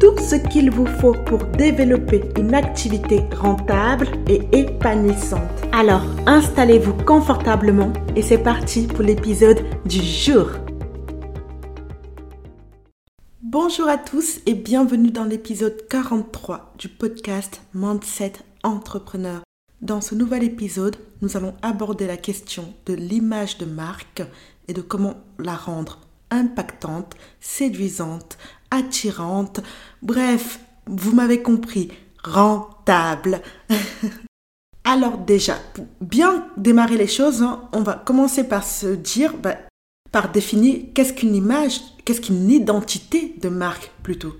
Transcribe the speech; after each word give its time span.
tout 0.00 0.16
ce 0.18 0.36
qu'il 0.36 0.70
vous 0.70 0.86
faut 0.86 1.12
pour 1.12 1.44
développer 1.44 2.22
une 2.38 2.54
activité 2.54 3.24
rentable 3.36 4.06
et 4.28 4.40
épanouissante. 4.52 5.40
Alors, 5.72 6.02
installez-vous 6.26 6.94
confortablement 7.04 7.92
et 8.14 8.22
c'est 8.22 8.38
parti 8.38 8.86
pour 8.86 9.02
l'épisode 9.02 9.64
du 9.84 10.00
jour. 10.00 10.50
Bonjour 13.42 13.88
à 13.88 13.98
tous 13.98 14.40
et 14.46 14.54
bienvenue 14.54 15.10
dans 15.10 15.24
l'épisode 15.24 15.86
43 15.88 16.74
du 16.78 16.88
podcast 16.88 17.62
Mindset 17.74 18.34
Entrepreneur. 18.62 19.40
Dans 19.80 20.00
ce 20.00 20.14
nouvel 20.14 20.44
épisode, 20.44 20.96
nous 21.22 21.36
allons 21.36 21.54
aborder 21.62 22.06
la 22.06 22.16
question 22.16 22.72
de 22.86 22.94
l'image 22.94 23.58
de 23.58 23.64
marque 23.64 24.22
et 24.68 24.72
de 24.72 24.80
comment 24.80 25.14
la 25.38 25.54
rendre 25.54 25.98
impactante, 26.30 27.14
séduisante, 27.40 28.38
attirante, 28.70 29.60
bref, 30.02 30.60
vous 30.86 31.14
m'avez 31.14 31.42
compris, 31.42 31.90
rentable. 32.22 33.42
Alors 34.84 35.18
déjà, 35.18 35.56
pour 35.74 35.86
bien 36.00 36.46
démarrer 36.56 36.96
les 36.96 37.06
choses, 37.06 37.42
hein, 37.42 37.68
on 37.72 37.82
va 37.82 37.94
commencer 37.94 38.44
par 38.44 38.64
se 38.64 38.86
dire, 38.86 39.36
bah, 39.36 39.56
par 40.10 40.32
définir 40.32 40.86
qu'est-ce 40.94 41.12
qu'une 41.12 41.34
image, 41.34 41.80
qu'est-ce 42.04 42.22
qu'une 42.22 42.50
identité 42.50 43.34
de 43.40 43.48
marque 43.48 43.90
plutôt. 44.02 44.34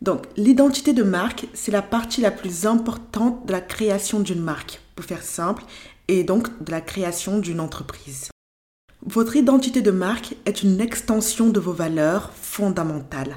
Donc 0.00 0.24
l'identité 0.36 0.94
de 0.94 1.02
marque, 1.02 1.46
c'est 1.52 1.70
la 1.70 1.82
partie 1.82 2.22
la 2.22 2.30
plus 2.30 2.64
importante 2.64 3.44
de 3.46 3.52
la 3.52 3.60
création 3.60 4.20
d'une 4.20 4.40
marque, 4.40 4.80
pour 4.96 5.04
faire 5.04 5.22
simple, 5.22 5.64
et 6.08 6.24
donc 6.24 6.64
de 6.64 6.70
la 6.70 6.80
création 6.80 7.38
d'une 7.38 7.60
entreprise. 7.60 8.30
Votre 9.04 9.36
identité 9.36 9.82
de 9.82 9.90
marque 9.90 10.34
est 10.46 10.62
une 10.62 10.80
extension 10.80 11.48
de 11.48 11.60
vos 11.60 11.72
valeurs 11.72 12.32
fondamentales. 12.32 13.36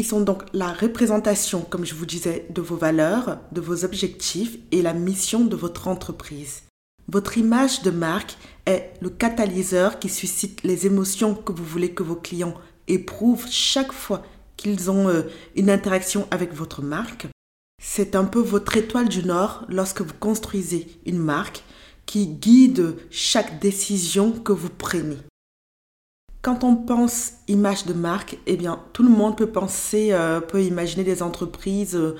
Ils 0.00 0.06
sont 0.06 0.20
donc 0.20 0.44
la 0.52 0.72
représentation, 0.72 1.62
comme 1.62 1.84
je 1.84 1.96
vous 1.96 2.06
disais, 2.06 2.46
de 2.50 2.60
vos 2.60 2.76
valeurs, 2.76 3.38
de 3.50 3.60
vos 3.60 3.84
objectifs 3.84 4.56
et 4.70 4.80
la 4.80 4.92
mission 4.92 5.44
de 5.44 5.56
votre 5.56 5.88
entreprise. 5.88 6.62
Votre 7.08 7.36
image 7.36 7.82
de 7.82 7.90
marque 7.90 8.36
est 8.64 8.92
le 9.00 9.10
catalyseur 9.10 9.98
qui 9.98 10.08
suscite 10.08 10.62
les 10.62 10.86
émotions 10.86 11.34
que 11.34 11.52
vous 11.52 11.64
voulez 11.64 11.90
que 11.90 12.04
vos 12.04 12.14
clients 12.14 12.54
éprouvent 12.86 13.46
chaque 13.50 13.92
fois 13.92 14.22
qu'ils 14.56 14.88
ont 14.88 15.08
euh, 15.08 15.22
une 15.56 15.70
interaction 15.70 16.28
avec 16.30 16.54
votre 16.54 16.80
marque. 16.80 17.26
C'est 17.82 18.14
un 18.14 18.24
peu 18.24 18.40
votre 18.40 18.76
étoile 18.76 19.08
du 19.08 19.24
Nord 19.24 19.64
lorsque 19.68 20.02
vous 20.02 20.14
construisez 20.20 20.86
une 21.06 21.18
marque 21.18 21.64
qui 22.06 22.26
guide 22.28 22.96
chaque 23.10 23.58
décision 23.58 24.30
que 24.32 24.52
vous 24.52 24.70
prenez. 24.70 25.18
Quand 26.40 26.62
on 26.62 26.76
pense 26.76 27.32
image 27.48 27.86
de 27.86 27.92
marque, 27.92 28.38
eh 28.46 28.56
bien, 28.56 28.80
tout 28.92 29.02
le 29.02 29.08
monde 29.08 29.36
peut 29.36 29.50
penser, 29.50 30.10
euh, 30.12 30.40
peut 30.40 30.62
imaginer 30.62 31.02
des 31.02 31.22
entreprises 31.22 31.96
euh, 31.96 32.16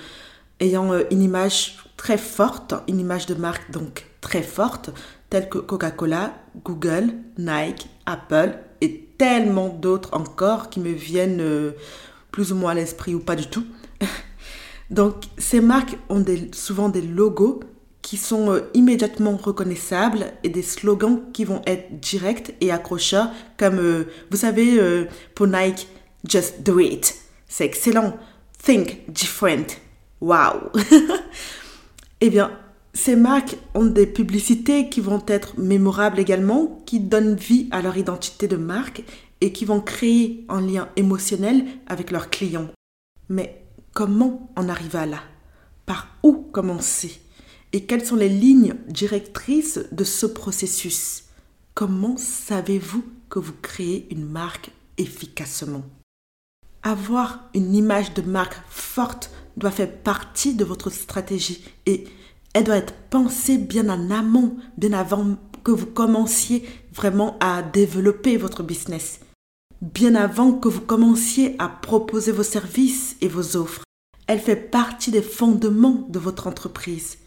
ayant 0.59 0.93
euh, 0.93 1.05
une 1.13 1.23
image 1.23 1.77
très 1.97 2.19
forte, 2.19 2.75
une 2.89 2.99
image 2.99 3.27
de 3.27 3.35
marque 3.35 3.71
donc 3.71 4.07
très 4.21 4.43
forte, 4.43 4.91
telles 5.31 5.49
que 5.49 5.59
Coca-Cola, 5.59 6.35
Google, 6.65 7.13
Nike, 7.39 7.89
Apple 8.07 8.59
et 8.81 9.09
tellement 9.19 9.69
d'autres 9.69 10.15
encore 10.15 10.69
qui 10.69 10.81
me 10.81 10.91
viennent 10.91 11.73
plus 12.31 12.53
ou 12.53 12.57
moins 12.57 12.73
à 12.73 12.75
l'esprit 12.75 13.15
ou 13.15 13.21
pas 13.21 13.37
du 13.37 13.47
tout. 13.47 13.67
donc, 14.91 15.25
ces 15.39 15.61
marques 15.61 15.99
ont 16.09 16.25
souvent 16.53 16.89
des 16.89 17.03
logos 17.03 17.61
qui 18.09 18.17
sont 18.17 18.51
euh, 18.51 18.71
immédiatement 18.73 19.37
reconnaissables 19.37 20.33
et 20.43 20.49
des 20.49 20.63
slogans 20.63 21.21
qui 21.35 21.45
vont 21.45 21.61
être 21.67 22.01
directs 22.01 22.55
et 22.63 22.73
accrocheurs 22.73 23.29
comme 23.59 23.79
euh, 23.79 24.05
vous 24.31 24.39
savez 24.39 24.81
euh, 24.81 25.05
pour 25.35 25.47
Nike 25.47 25.89
just 26.27 26.63
do 26.63 26.79
it. 26.79 27.15
C'est 27.49 27.67
excellent. 27.67 28.17
Think 28.65 29.13
different. 29.13 29.77
Wow. 30.23 30.73
Eh 32.23 32.31
bien 32.31 32.51
ces 32.95 33.15
marques 33.15 33.59
ont 33.75 33.85
des 33.85 34.07
publicités 34.07 34.89
qui 34.89 35.03
vont 35.03 35.23
être 35.29 35.59
mémorables 35.59 36.19
également 36.19 36.83
qui 36.87 37.01
donnent 37.01 37.37
vie 37.37 37.69
à 37.71 37.83
leur 37.83 37.99
identité 37.99 38.49
de 38.49 38.57
marque 38.57 39.05
et 39.43 39.53
qui 39.53 39.67
vont 39.67 39.83
créer 39.83 40.47
un 40.49 40.63
lien 40.63 40.89
émotionnel 40.97 41.67
avec 41.87 42.11
leurs 42.11 42.31
clients. 42.31 42.71
Mais 43.29 43.63
comment 43.93 44.51
en 44.57 44.71
arriver 44.71 45.05
là? 45.05 45.21
Par 45.85 46.09
où 46.23 46.33
commencer? 46.33 47.21
Et 47.73 47.85
quelles 47.85 48.05
sont 48.05 48.17
les 48.17 48.29
lignes 48.29 48.75
directrices 48.89 49.81
de 49.93 50.05
ce 50.05 50.27
processus? 50.27 51.25
Comment 51.75 52.17
savez-vous 52.17 53.05
que 53.29 53.39
vous 53.39 53.53
créez 53.63 54.09
une 54.11 54.25
marque 54.25 54.71
efficacement? 54.97 55.85
Avoir 56.83 57.49
une 57.55 57.75
image 57.75 58.15
de 58.15 58.23
marque 58.23 58.57
forte 58.69 59.31
doit 59.57 59.71
faire 59.71 59.93
partie 59.93 60.55
de 60.55 60.65
votre 60.65 60.91
stratégie 60.91 61.65
et 61.87 62.05
elle 62.55 62.65
doit 62.65 62.77
être 62.77 62.95
pensée 63.11 63.59
bien 63.59 63.89
en 63.89 64.11
amont, 64.11 64.57
bien 64.77 64.93
avant 64.93 65.37
que 65.63 65.71
vous 65.71 65.87
commenciez 65.87 66.65
vraiment 66.95 67.37
à 67.41 67.63
développer 67.63 68.37
votre 68.37 68.63
business, 68.63 69.21
bien 69.83 70.15
avant 70.15 70.53
que 70.53 70.69
vous 70.69 70.81
commenciez 70.81 71.57
à 71.59 71.69
proposer 71.69 72.33
vos 72.33 72.43
services 72.43 73.17
et 73.21 73.29
vos 73.29 73.57
offres. 73.57 73.85
Elle 74.27 74.41
fait 74.41 74.57
partie 74.57 75.11
des 75.11 75.23
fondements 75.23 76.07
de 76.09 76.19
votre 76.19 76.47
entreprise. 76.47 77.19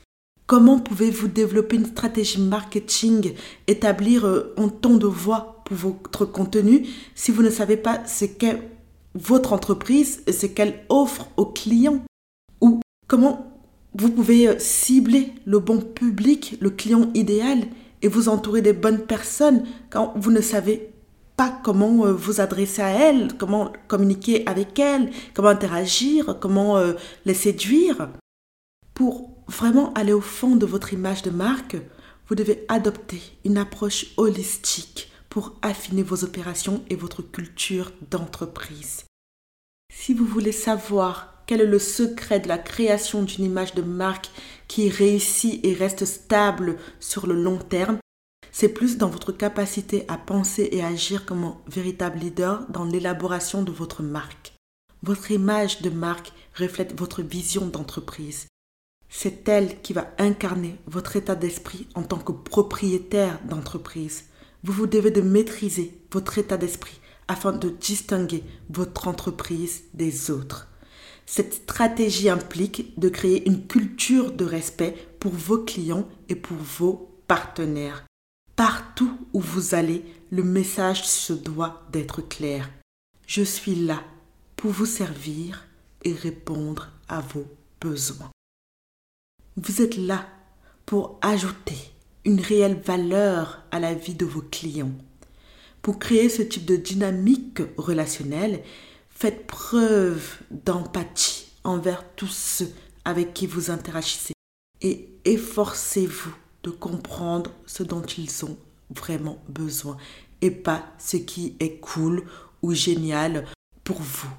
Comment 0.52 0.80
pouvez-vous 0.80 1.30
développer 1.30 1.78
une 1.78 1.86
stratégie 1.86 2.42
marketing, 2.42 3.36
établir 3.68 4.26
euh, 4.26 4.54
un 4.58 4.68
ton 4.68 4.98
de 4.98 5.08
voix 5.08 5.64
pour 5.64 5.78
votre 5.78 6.26
contenu 6.26 6.86
si 7.16 7.32
vous 7.32 7.42
ne 7.42 7.50
savez 7.50 7.78
pas 7.78 8.06
ce 8.06 8.26
qu'est 8.26 8.62
votre 9.14 9.54
entreprise 9.54 10.22
et 10.28 10.34
ce 10.34 10.48
qu'elle 10.48 10.84
offre 10.90 11.30
aux 11.38 11.46
clients? 11.46 12.02
Ou 12.60 12.82
comment 13.08 13.62
vous 13.94 14.10
pouvez 14.10 14.50
euh, 14.50 14.60
cibler 14.60 15.32
le 15.46 15.60
bon 15.60 15.78
public, 15.80 16.58
le 16.60 16.70
client 16.70 17.10
idéal 17.14 17.60
et 18.02 18.10
vous 18.10 18.28
entourer 18.28 18.62
des 18.62 18.74
bonnes 18.74 19.06
personnes 19.06 19.64
quand 19.90 20.12
vous 20.18 20.32
ne 20.32 20.42
savez 20.42 20.92
pas 21.38 21.62
comment 21.64 22.06
euh, 22.06 22.12
vous 22.12 22.42
adresser 22.42 22.82
à 22.82 22.90
elles, 22.90 23.38
comment 23.38 23.72
communiquer 23.88 24.46
avec 24.48 24.78
elles, 24.80 25.12
comment 25.34 25.48
interagir, 25.48 26.38
comment 26.42 26.78
les 27.24 27.36
séduire? 27.36 28.10
Pour 28.94 29.31
vraiment 29.52 29.94
aller 29.94 30.14
au 30.14 30.22
fond 30.22 30.56
de 30.56 30.66
votre 30.66 30.94
image 30.94 31.22
de 31.22 31.30
marque, 31.30 31.78
vous 32.28 32.36
devez 32.36 32.66
adopter 32.70 33.22
une 33.46 33.58
approche 33.58 34.08
holistique 34.18 35.12
pour 35.30 35.56
affiner 35.62 36.04
vos 36.04 36.24
opérations 36.24 36.84
et 36.90 36.96
votre 36.96 37.22
culture 37.22 37.92
d'entreprise. 38.10 39.06
Si 39.94 40.14
vous 40.14 40.26
voulez 40.26 40.54
savoir 40.54 41.44
quel 41.46 41.62
est 41.62 41.66
le 41.66 41.80
secret 41.80 42.40
de 42.40 42.48
la 42.48 42.58
création 42.58 43.24
d'une 43.24 43.46
image 43.46 43.76
de 43.76 43.82
marque 43.82 44.30
qui 44.68 44.90
réussit 44.90 45.64
et 45.66 45.74
reste 45.74 46.06
stable 46.06 46.78
sur 47.00 47.28
le 47.28 47.36
long 47.36 47.58
terme, 47.58 47.98
c'est 48.54 48.70
plus 48.70 48.98
dans 48.98 49.10
votre 49.10 49.32
capacité 49.32 50.06
à 50.08 50.18
penser 50.18 50.70
et 50.72 50.84
agir 50.84 51.26
comme 51.26 51.44
un 51.44 51.58
véritable 51.68 52.20
leader 52.20 52.66
dans 52.70 52.86
l'élaboration 52.86 53.64
de 53.64 53.72
votre 53.72 54.04
marque. 54.04 54.54
Votre 55.04 55.32
image 55.32 55.82
de 55.82 55.90
marque 55.90 56.32
reflète 56.58 56.98
votre 56.98 57.22
vision 57.22 57.68
d'entreprise. 57.68 58.48
C'est 59.14 59.48
elle 59.50 59.82
qui 59.82 59.92
va 59.92 60.10
incarner 60.18 60.80
votre 60.88 61.18
état 61.18 61.36
d'esprit 61.36 61.86
en 61.96 62.02
tant 62.02 62.18
que 62.18 62.32
propriétaire 62.32 63.40
d'entreprise. 63.44 64.24
Vous 64.64 64.72
vous 64.72 64.88
devez 64.88 65.12
de 65.12 65.22
maîtriser 65.22 66.00
votre 66.12 66.38
état 66.38 66.58
d'esprit 66.58 67.00
afin 67.28 67.52
de 67.52 67.70
distinguer 67.70 68.44
votre 68.70 69.10
entreprise 69.10 69.84
des 69.94 70.32
autres. 70.32 70.70
Cette 71.26 71.54
stratégie 71.54 72.30
implique 72.30 72.98
de 72.98 73.10
créer 73.10 73.48
une 73.48 73.68
culture 73.68 74.32
de 74.32 74.46
respect 74.46 74.96
pour 75.20 75.34
vos 75.34 75.60
clients 75.60 76.08
et 76.30 76.36
pour 76.36 76.58
vos 76.58 77.22
partenaires. 77.28 78.06
Partout 78.56 79.12
où 79.34 79.42
vous 79.42 79.76
allez, 79.76 80.06
le 80.32 80.44
message 80.44 81.06
se 81.06 81.34
doit 81.34 81.84
d'être 81.92 82.22
clair. 82.22 82.70
Je 83.28 83.44
suis 83.44 83.76
là 83.76 84.04
pour 84.56 84.72
vous 84.72 84.86
servir 84.86 85.68
et 86.04 86.14
répondre 86.14 86.90
à 87.10 87.20
vos 87.20 87.46
besoins. 87.82 88.32
Vous 89.64 89.84
êtes 89.84 89.96
là 89.96 90.26
pour 90.88 91.20
ajouter 91.22 91.78
une 92.26 92.40
réelle 92.40 92.82
valeur 92.84 93.62
à 93.70 93.80
la 93.80 93.94
vie 93.94 94.16
de 94.16 94.26
vos 94.26 94.42
clients. 94.42 94.94
Pour 95.84 96.00
créer 96.00 96.30
ce 96.30 96.42
type 96.42 96.66
de 96.66 96.76
dynamique 96.76 97.62
relationnelle, 97.78 98.64
faites 99.12 99.46
preuve 99.46 100.40
d'empathie 100.50 101.46
envers 101.64 102.04
tous 102.16 102.34
ceux 102.34 102.72
avec 103.06 103.36
qui 103.36 103.46
vous 103.46 103.70
interagissez 103.70 104.34
et 104.82 105.10
efforcez-vous 105.26 106.34
de 106.64 106.72
comprendre 106.72 107.52
ce 107.68 107.84
dont 107.84 108.02
ils 108.02 108.44
ont 108.46 108.58
vraiment 108.90 109.44
besoin 109.48 109.98
et 110.42 110.50
pas 110.50 110.88
ce 110.98 111.18
qui 111.18 111.56
est 111.60 111.78
cool 111.78 112.24
ou 112.64 112.74
génial 112.74 113.46
pour 113.84 114.02
vous. 114.02 114.32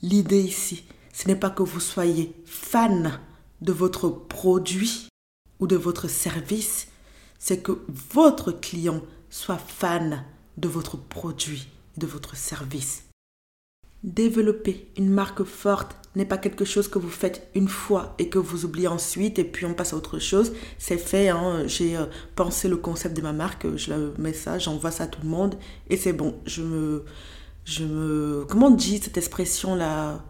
L'idée 0.00 0.42
ici, 0.42 0.84
ce 1.12 1.26
n'est 1.26 1.34
pas 1.34 1.50
que 1.50 1.64
vous 1.64 1.80
soyez 1.80 2.32
fan 2.44 3.18
de 3.60 3.72
votre 3.72 4.08
produit 4.08 5.08
ou 5.58 5.66
de 5.66 5.76
votre 5.76 6.08
service, 6.08 6.88
c'est 7.38 7.62
que 7.62 7.80
votre 8.12 8.52
client 8.52 9.02
soit 9.30 9.58
fan 9.58 10.24
de 10.56 10.68
votre 10.68 10.96
produit 10.96 11.68
de 11.96 12.06
votre 12.06 12.36
service. 12.36 13.04
Développer 14.02 14.90
une 14.96 15.10
marque 15.10 15.44
forte 15.44 15.94
n'est 16.16 16.24
pas 16.24 16.38
quelque 16.38 16.64
chose 16.64 16.88
que 16.88 16.98
vous 16.98 17.10
faites 17.10 17.48
une 17.54 17.68
fois 17.68 18.14
et 18.18 18.30
que 18.30 18.38
vous 18.38 18.64
oubliez 18.64 18.88
ensuite 18.88 19.38
et 19.38 19.44
puis 19.44 19.66
on 19.66 19.74
passe 19.74 19.92
à 19.92 19.96
autre 19.96 20.18
chose. 20.18 20.52
C'est 20.78 20.96
fait, 20.96 21.28
hein. 21.28 21.66
j'ai 21.66 21.96
euh, 21.96 22.06
pensé 22.34 22.68
le 22.68 22.78
concept 22.78 23.14
de 23.14 23.22
ma 23.22 23.34
marque, 23.34 23.76
je 23.76 23.92
le 23.92 24.14
mets 24.18 24.32
ça, 24.32 24.58
j'envoie 24.58 24.90
ça 24.90 25.04
à 25.04 25.06
tout 25.06 25.20
le 25.22 25.28
monde 25.28 25.56
et 25.90 25.98
c'est 25.98 26.14
bon. 26.14 26.40
Je 26.46 26.62
me, 26.62 27.04
je 27.64 27.84
me, 27.84 28.46
comment 28.48 28.68
on 28.68 28.74
dit 28.74 28.98
cette 28.98 29.18
expression 29.18 29.74
là 29.74 30.24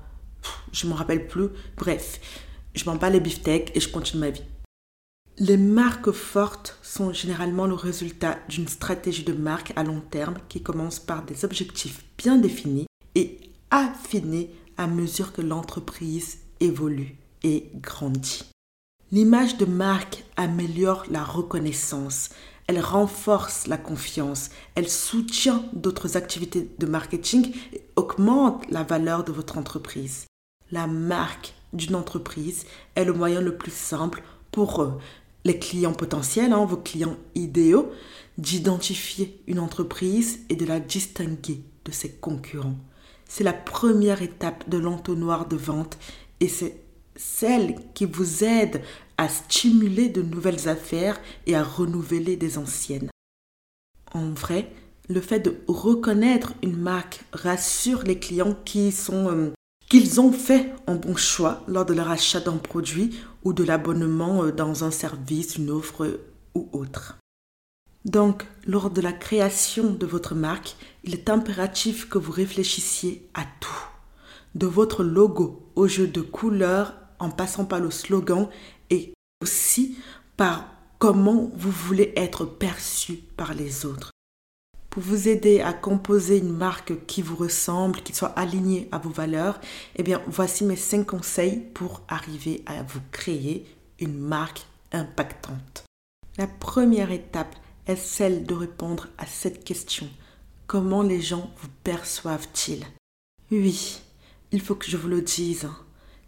Je 0.72 0.88
me 0.88 0.92
rappelle 0.92 1.28
plus. 1.28 1.48
Bref, 1.76 2.20
je 2.74 2.84
m'en 2.84 2.96
bats 2.96 3.10
les 3.10 3.20
beefsteaks 3.20 3.72
et 3.74 3.80
je 3.80 3.88
continue 3.88 4.20
ma 4.20 4.30
vie. 4.30 4.42
Les 5.38 5.56
marques 5.56 6.12
fortes 6.12 6.78
sont 6.82 7.12
généralement 7.12 7.66
le 7.66 7.74
résultat 7.74 8.38
d'une 8.48 8.68
stratégie 8.68 9.24
de 9.24 9.32
marque 9.32 9.72
à 9.76 9.84
long 9.84 10.00
terme 10.00 10.36
qui 10.48 10.62
commence 10.62 10.98
par 10.98 11.24
des 11.24 11.44
objectifs 11.44 12.04
bien 12.18 12.36
définis 12.36 12.86
et 13.14 13.38
affinés 13.70 14.50
à 14.76 14.86
mesure 14.86 15.32
que 15.32 15.40
l'entreprise 15.40 16.38
évolue 16.60 17.16
et 17.42 17.70
grandit. 17.76 18.44
L'image 19.12 19.56
de 19.56 19.64
marque 19.64 20.24
améliore 20.36 21.04
la 21.10 21.24
reconnaissance, 21.24 22.30
elle 22.66 22.80
renforce 22.80 23.66
la 23.66 23.78
confiance, 23.78 24.50
elle 24.74 24.88
soutient 24.88 25.64
d'autres 25.72 26.16
activités 26.16 26.70
de 26.78 26.86
marketing 26.86 27.52
et 27.72 27.82
augmente 27.96 28.70
la 28.70 28.84
valeur 28.84 29.24
de 29.24 29.32
votre 29.32 29.58
entreprise. 29.58 30.26
La 30.70 30.86
marque 30.86 31.54
d'une 31.72 31.94
entreprise 31.94 32.64
est 32.94 33.04
le 33.04 33.12
moyen 33.12 33.40
le 33.40 33.56
plus 33.56 33.72
simple 33.72 34.22
pour 34.50 34.82
eux, 34.82 34.98
les 35.44 35.58
clients 35.58 35.92
potentiels, 35.92 36.52
hein, 36.52 36.64
vos 36.64 36.76
clients 36.76 37.16
idéaux, 37.34 37.90
d'identifier 38.38 39.40
une 39.46 39.58
entreprise 39.58 40.40
et 40.48 40.56
de 40.56 40.66
la 40.66 40.80
distinguer 40.80 41.60
de 41.84 41.92
ses 41.92 42.10
concurrents. 42.10 42.76
C'est 43.26 43.44
la 43.44 43.52
première 43.52 44.22
étape 44.22 44.68
de 44.68 44.78
l'entonnoir 44.78 45.46
de 45.46 45.56
vente 45.56 45.98
et 46.40 46.48
c'est 46.48 46.80
celle 47.16 47.76
qui 47.94 48.06
vous 48.06 48.44
aide 48.44 48.82
à 49.18 49.28
stimuler 49.28 50.08
de 50.08 50.22
nouvelles 50.22 50.68
affaires 50.68 51.20
et 51.46 51.54
à 51.54 51.62
renouveler 51.62 52.36
des 52.36 52.58
anciennes. 52.58 53.10
En 54.12 54.30
vrai, 54.30 54.72
le 55.08 55.20
fait 55.20 55.40
de 55.40 55.60
reconnaître 55.68 56.54
une 56.62 56.76
marque 56.76 57.20
rassure 57.32 58.02
les 58.02 58.18
clients 58.18 58.56
qui 58.64 58.90
sont 58.90 59.28
euh, 59.28 59.52
qu'ils 59.90 60.20
ont 60.20 60.32
fait 60.32 60.72
un 60.86 60.94
bon 60.94 61.16
choix 61.16 61.64
lors 61.66 61.84
de 61.84 61.92
leur 61.92 62.10
achat 62.10 62.38
d'un 62.40 62.56
produit 62.56 63.18
ou 63.42 63.52
de 63.52 63.64
l'abonnement 63.64 64.44
euh, 64.44 64.52
dans 64.52 64.84
un 64.84 64.92
service, 64.92 65.56
une 65.56 65.68
offre 65.68 66.20
ou 66.54 66.68
autre. 66.72 67.18
Donc, 68.04 68.46
lors 68.66 68.88
de 68.88 69.00
la 69.00 69.12
création 69.12 69.90
de 69.90 70.06
votre 70.06 70.34
marque, 70.34 70.76
il 71.04 71.12
est 71.12 71.28
impératif 71.28 72.08
que 72.08 72.18
vous 72.18 72.32
réfléchissiez 72.32 73.28
à 73.34 73.42
tout. 73.58 73.84
De 74.54 74.66
votre 74.66 75.02
logo 75.02 75.68
au 75.74 75.88
jeu 75.88 76.06
de 76.06 76.20
couleurs 76.20 76.94
en 77.18 77.30
passant 77.30 77.64
par 77.64 77.80
le 77.80 77.90
slogan 77.90 78.48
et 78.88 79.12
aussi 79.42 79.98
par 80.36 80.66
comment 80.98 81.50
vous 81.54 81.70
voulez 81.70 82.12
être 82.16 82.44
perçu 82.44 83.16
par 83.36 83.54
les 83.54 83.84
autres. 83.84 84.10
Pour 84.90 85.04
vous 85.04 85.28
aider 85.28 85.60
à 85.60 85.72
composer 85.72 86.38
une 86.38 86.52
marque 86.52 87.06
qui 87.06 87.22
vous 87.22 87.36
ressemble, 87.36 88.02
qui 88.02 88.12
soit 88.12 88.36
alignée 88.36 88.88
à 88.90 88.98
vos 88.98 89.10
valeurs, 89.10 89.60
eh 89.94 90.02
bien, 90.02 90.20
voici 90.26 90.64
mes 90.64 90.74
cinq 90.74 91.06
conseils 91.06 91.60
pour 91.74 92.02
arriver 92.08 92.64
à 92.66 92.82
vous 92.82 93.00
créer 93.12 93.66
une 94.00 94.18
marque 94.18 94.66
impactante. 94.90 95.84
La 96.38 96.48
première 96.48 97.12
étape 97.12 97.54
est 97.86 97.94
celle 97.94 98.44
de 98.44 98.54
répondre 98.54 99.06
à 99.16 99.26
cette 99.26 99.62
question. 99.62 100.08
Comment 100.66 101.02
les 101.02 101.20
gens 101.20 101.52
vous 101.58 101.68
perçoivent-ils? 101.84 102.84
Oui, 103.52 104.00
il 104.50 104.60
faut 104.60 104.74
que 104.74 104.90
je 104.90 104.96
vous 104.96 105.08
le 105.08 105.22
dise. 105.22 105.68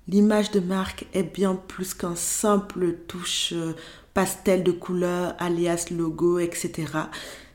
L'image 0.06 0.52
de 0.52 0.60
marque 0.60 1.06
est 1.14 1.22
bien 1.24 1.56
plus 1.56 1.94
qu'un 1.94 2.16
simple 2.16 2.96
touche 3.08 3.52
euh, 3.52 3.74
pastel 4.14 4.62
de 4.62 4.72
couleurs, 4.72 5.34
alias 5.38 5.86
logo, 5.90 6.38
etc. 6.38 6.86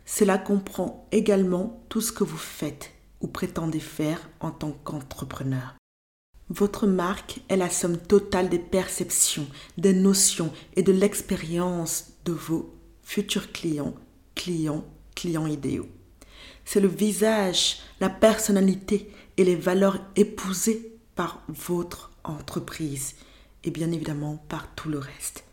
Cela 0.09 0.37
comprend 0.37 1.05
également 1.11 1.83
tout 1.89 1.99
ce 1.99 2.13
que 2.13 2.23
vous 2.23 2.37
faites 2.37 2.91
ou 3.19 3.27
prétendez 3.27 3.81
faire 3.81 4.29
en 4.39 4.51
tant 4.51 4.71
qu'entrepreneur. 4.71 5.75
Votre 6.49 6.87
marque 6.87 7.41
est 7.49 7.57
la 7.57 7.69
somme 7.69 7.97
totale 7.97 8.47
des 8.47 8.57
perceptions, 8.57 9.47
des 9.77 9.93
notions 9.93 10.53
et 10.77 10.81
de 10.81 10.93
l'expérience 10.93 12.13
de 12.23 12.31
vos 12.31 12.73
futurs 13.03 13.51
clients, 13.51 13.95
clients, 14.33 14.85
clients 15.13 15.45
idéaux. 15.45 15.89
C'est 16.63 16.79
le 16.79 16.87
visage, 16.87 17.79
la 17.99 18.09
personnalité 18.09 19.11
et 19.35 19.43
les 19.43 19.57
valeurs 19.57 19.99
épousées 20.15 20.97
par 21.15 21.43
votre 21.49 22.11
entreprise 22.23 23.15
et 23.65 23.71
bien 23.71 23.91
évidemment 23.91 24.37
par 24.47 24.73
tout 24.73 24.87
le 24.87 24.99
reste. 24.99 25.43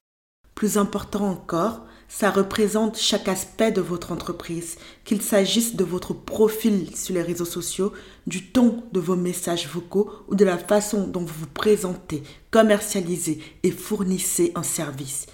Plus 0.54 0.78
important 0.78 1.28
encore, 1.28 1.84
ça 2.08 2.30
représente 2.30 2.98
chaque 2.98 3.28
aspect 3.28 3.72
de 3.72 3.80
votre 3.80 4.12
entreprise, 4.12 4.76
qu'il 5.04 5.22
s'agisse 5.22 5.76
de 5.76 5.84
votre 5.84 6.14
profil 6.14 6.94
sur 6.96 7.14
les 7.14 7.22
réseaux 7.22 7.44
sociaux, 7.44 7.92
du 8.26 8.50
ton 8.50 8.84
de 8.92 9.00
vos 9.00 9.16
messages 9.16 9.68
vocaux 9.68 10.10
ou 10.28 10.34
de 10.34 10.44
la 10.44 10.58
façon 10.58 11.06
dont 11.06 11.24
vous 11.24 11.40
vous 11.40 11.46
présentez, 11.46 12.22
commercialisez 12.50 13.40
et 13.62 13.70
fournissez 13.70 14.52
un 14.54 14.62
service. 14.62 15.26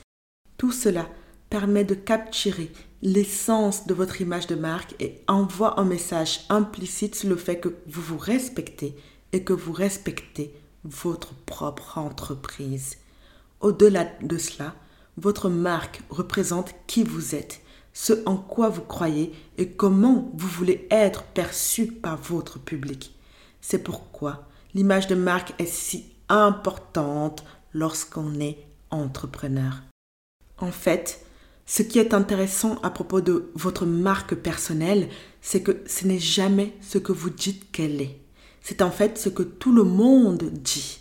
Tout 0.57 0.73
cela 0.73 1.09
permet 1.49 1.85
de 1.85 1.95
capturer 1.95 2.71
l'essence 3.03 3.87
de 3.87 3.95
votre 3.95 4.21
image 4.21 4.47
de 4.47 4.55
marque 4.55 4.95
et 5.01 5.21
envoie 5.27 5.81
un 5.81 5.85
message 5.85 6.41
implicite 6.49 7.15
sur 7.15 7.29
le 7.29 7.37
fait 7.37 7.59
que 7.59 7.75
vous 7.87 8.03
vous 8.03 8.19
respectez 8.19 8.95
et 9.33 9.43
que 9.43 9.53
vous 9.53 9.73
respectez 9.73 10.55
votre 10.85 11.35
propre 11.45 11.99
entreprise. 11.99 12.97
Au-delà 13.61 14.07
de 14.23 14.39
cela, 14.39 14.75
votre 15.21 15.49
marque 15.49 16.03
représente 16.11 16.75
qui 16.87 17.05
vous 17.05 17.35
êtes, 17.35 17.61
ce 17.93 18.13
en 18.27 18.37
quoi 18.37 18.69
vous 18.69 18.83
croyez 18.83 19.33
et 19.59 19.69
comment 19.69 20.31
vous 20.35 20.49
voulez 20.49 20.87
être 20.91 21.25
perçu 21.25 21.87
par 21.87 22.17
votre 22.17 22.59
public. 22.59 23.15
C'est 23.61 23.83
pourquoi 23.83 24.49
l'image 24.75 25.07
de 25.07 25.15
marque 25.15 25.55
est 25.59 25.67
si 25.67 26.07
importante 26.29 27.45
lorsqu'on 27.73 28.41
est 28.41 28.59
entrepreneur. 28.91 29.83
En 30.59 30.71
fait, 30.71 31.25
ce 31.67 31.83
qui 31.83 31.99
est 31.99 32.15
intéressant 32.15 32.79
à 32.83 32.91
propos 32.91 33.21
de 33.21 33.51
votre 33.55 33.87
marque 33.87 34.35
personnelle, 34.35 35.09
c'est 35.41 35.63
que 35.63 35.83
ce 35.87 36.07
n'est 36.07 36.19
jamais 36.19 36.75
ce 36.81 36.99
que 36.99 37.13
vous 37.13 37.31
dites 37.31 37.71
qu'elle 37.71 38.01
est. 38.01 38.21
C'est 38.63 38.83
en 38.83 38.91
fait 38.91 39.19
ce 39.19 39.29
que 39.29 39.43
tout 39.43 39.73
le 39.73 39.85
monde 39.85 40.45
dit. 40.53 41.01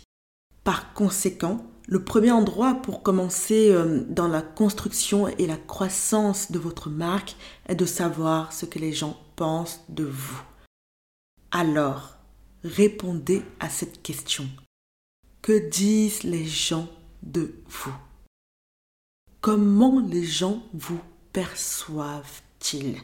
Par 0.64 0.92
conséquent, 0.94 1.66
le 1.90 2.04
premier 2.04 2.30
endroit 2.30 2.74
pour 2.74 3.02
commencer 3.02 3.68
euh, 3.70 4.04
dans 4.08 4.28
la 4.28 4.42
construction 4.42 5.26
et 5.26 5.46
la 5.48 5.56
croissance 5.56 6.52
de 6.52 6.58
votre 6.60 6.88
marque 6.88 7.34
est 7.66 7.74
de 7.74 7.84
savoir 7.84 8.52
ce 8.52 8.64
que 8.64 8.78
les 8.78 8.92
gens 8.92 9.20
pensent 9.34 9.80
de 9.88 10.04
vous. 10.04 10.40
Alors, 11.50 12.16
répondez 12.62 13.42
à 13.58 13.68
cette 13.68 14.02
question. 14.02 14.48
Que 15.42 15.68
disent 15.68 16.22
les 16.22 16.46
gens 16.46 16.88
de 17.24 17.54
vous? 17.66 17.96
Comment 19.40 19.98
les 19.98 20.24
gens 20.24 20.62
vous 20.72 21.00
perçoivent-ils? 21.32 22.98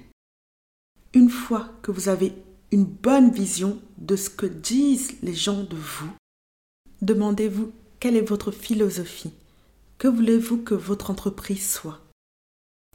Une 1.12 1.30
fois 1.30 1.70
que 1.82 1.90
vous 1.90 2.08
avez 2.08 2.34
une 2.70 2.84
bonne 2.84 3.32
vision 3.32 3.82
de 3.98 4.14
ce 4.14 4.30
que 4.30 4.46
disent 4.46 5.16
les 5.22 5.34
gens 5.34 5.64
de 5.64 5.76
vous, 5.76 6.12
demandez-vous 7.02 7.72
quelle 8.06 8.18
est 8.18 8.20
votre 8.20 8.52
philosophie? 8.52 9.32
Que 9.98 10.06
voulez-vous 10.06 10.58
que 10.58 10.74
votre 10.74 11.10
entreprise 11.10 11.68
soit? 11.68 11.98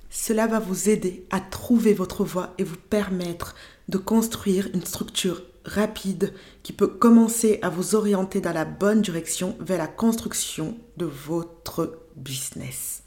Cela 0.10 0.48
va 0.48 0.60
vous 0.60 0.88
aider 0.88 1.26
à 1.32 1.42
trouver 1.42 1.94
votre 1.94 2.24
voie 2.24 2.54
et 2.58 2.64
vous 2.64 2.78
permettre 2.78 3.54
de 3.90 3.98
construire 3.98 4.70
une 4.74 4.86
structure 4.86 5.44
rapide 5.66 6.34
qui 6.64 6.72
peut 6.72 6.88
commencer 6.88 7.60
à 7.62 7.68
vous 7.68 7.94
orienter 7.94 8.40
dans 8.40 8.54
la 8.54 8.64
bonne 8.64 9.02
direction 9.02 9.58
vers 9.60 9.80
la 9.80 9.88
construction 9.88 10.78
de 10.96 11.08
votre 11.08 12.00
business. 12.16 13.04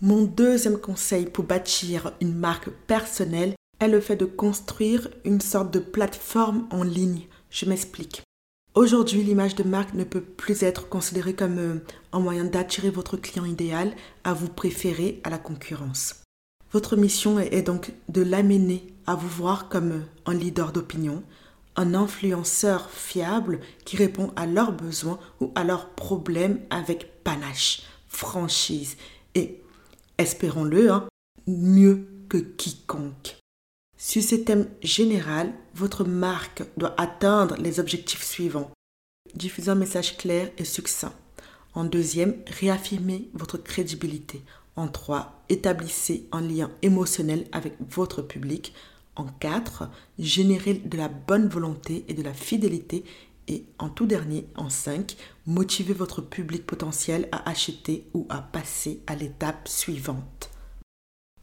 Mon 0.00 0.22
deuxième 0.22 0.78
conseil 0.78 1.26
pour 1.26 1.42
bâtir 1.42 2.12
une 2.20 2.36
marque 2.36 2.70
personnelle 2.86 3.56
est 3.80 3.88
le 3.88 4.00
fait 4.00 4.14
de 4.14 4.24
construire 4.24 5.08
une 5.24 5.40
sorte 5.40 5.72
de 5.72 5.80
plateforme 5.80 6.68
en 6.70 6.84
ligne. 6.84 7.26
Je 7.50 7.66
m'explique. 7.66 8.22
Aujourd'hui, 8.78 9.24
l'image 9.24 9.56
de 9.56 9.64
marque 9.64 9.94
ne 9.94 10.04
peut 10.04 10.20
plus 10.20 10.62
être 10.62 10.88
considérée 10.88 11.34
comme 11.34 11.58
euh, 11.58 11.84
un 12.12 12.20
moyen 12.20 12.44
d'attirer 12.44 12.90
votre 12.90 13.16
client 13.16 13.44
idéal 13.44 13.92
à 14.22 14.34
vous 14.34 14.46
préférer 14.46 15.20
à 15.24 15.30
la 15.30 15.38
concurrence. 15.38 16.22
Votre 16.70 16.94
mission 16.94 17.40
est 17.40 17.62
donc 17.62 17.90
de 18.08 18.22
l'amener 18.22 18.86
à 19.04 19.16
vous 19.16 19.26
voir 19.26 19.68
comme 19.68 19.90
euh, 19.90 20.06
un 20.26 20.34
leader 20.34 20.70
d'opinion, 20.70 21.24
un 21.74 21.92
influenceur 21.92 22.88
fiable 22.88 23.58
qui 23.84 23.96
répond 23.96 24.30
à 24.36 24.46
leurs 24.46 24.70
besoins 24.70 25.18
ou 25.40 25.50
à 25.56 25.64
leurs 25.64 25.88
problèmes 25.88 26.60
avec 26.70 27.24
panache, 27.24 27.82
franchise 28.06 28.96
et, 29.34 29.60
espérons-le, 30.18 30.92
hein, 30.92 31.08
mieux 31.48 32.06
que 32.28 32.38
quiconque. 32.38 33.37
Sur 34.00 34.22
ce 34.22 34.36
thème 34.36 34.68
général, 34.80 35.52
votre 35.74 36.04
marque 36.04 36.62
doit 36.76 36.94
atteindre 37.00 37.56
les 37.56 37.80
objectifs 37.80 38.22
suivants. 38.22 38.70
Diffuser 39.34 39.72
un 39.72 39.74
message 39.74 40.16
clair 40.16 40.52
et 40.56 40.64
succinct. 40.64 41.12
En 41.74 41.82
deuxième, 41.82 42.36
réaffirmer 42.46 43.28
votre 43.34 43.58
crédibilité. 43.58 44.40
En 44.76 44.86
trois, 44.86 45.42
établissez 45.48 46.28
un 46.30 46.42
lien 46.42 46.70
émotionnel 46.82 47.48
avec 47.50 47.74
votre 47.90 48.22
public. 48.22 48.72
En 49.16 49.24
quatre, 49.24 49.90
générer 50.16 50.74
de 50.74 50.96
la 50.96 51.08
bonne 51.08 51.48
volonté 51.48 52.04
et 52.06 52.14
de 52.14 52.22
la 52.22 52.34
fidélité. 52.34 53.02
Et 53.48 53.64
en 53.80 53.88
tout 53.88 54.06
dernier, 54.06 54.46
en 54.54 54.70
cinq, 54.70 55.16
motiver 55.44 55.92
votre 55.92 56.22
public 56.22 56.64
potentiel 56.64 57.28
à 57.32 57.50
acheter 57.50 58.06
ou 58.14 58.26
à 58.28 58.42
passer 58.42 59.02
à 59.08 59.16
l'étape 59.16 59.66
suivante. 59.66 60.50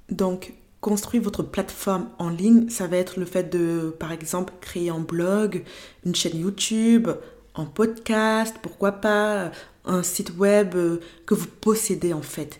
Donc, 0.09 0.53
construire 0.85 1.23
votre 1.23 1.41
plateforme 1.41 2.11
en 2.19 2.29
ligne, 2.29 2.69
ça 2.69 2.85
va 2.85 2.97
être 2.97 3.19
le 3.19 3.25
fait 3.25 3.51
de, 3.51 3.91
par 3.99 4.11
exemple, 4.11 4.53
créer 4.61 4.91
un 4.91 4.99
blog, 4.99 5.63
une 6.05 6.13
chaîne 6.13 6.39
YouTube, 6.39 7.09
un 7.55 7.65
podcast, 7.65 8.55
pourquoi 8.61 8.91
pas, 8.91 9.51
un 9.85 10.03
site 10.03 10.37
web 10.37 10.75
euh, 10.75 10.99
que 11.25 11.33
vous 11.33 11.47
possédez 11.47 12.13
en 12.13 12.21
fait. 12.21 12.59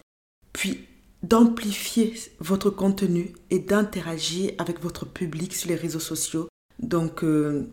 Puis 0.53 0.87
d'amplifier 1.21 2.15
votre 2.39 2.71
contenu 2.71 3.31
et 3.51 3.59
d'interagir 3.59 4.53
avec 4.57 4.81
votre 4.81 5.05
public 5.05 5.53
sur 5.53 5.69
les 5.69 5.75
réseaux 5.75 5.99
sociaux. 5.99 6.47
Donc 6.79 7.23
euh, 7.23 7.67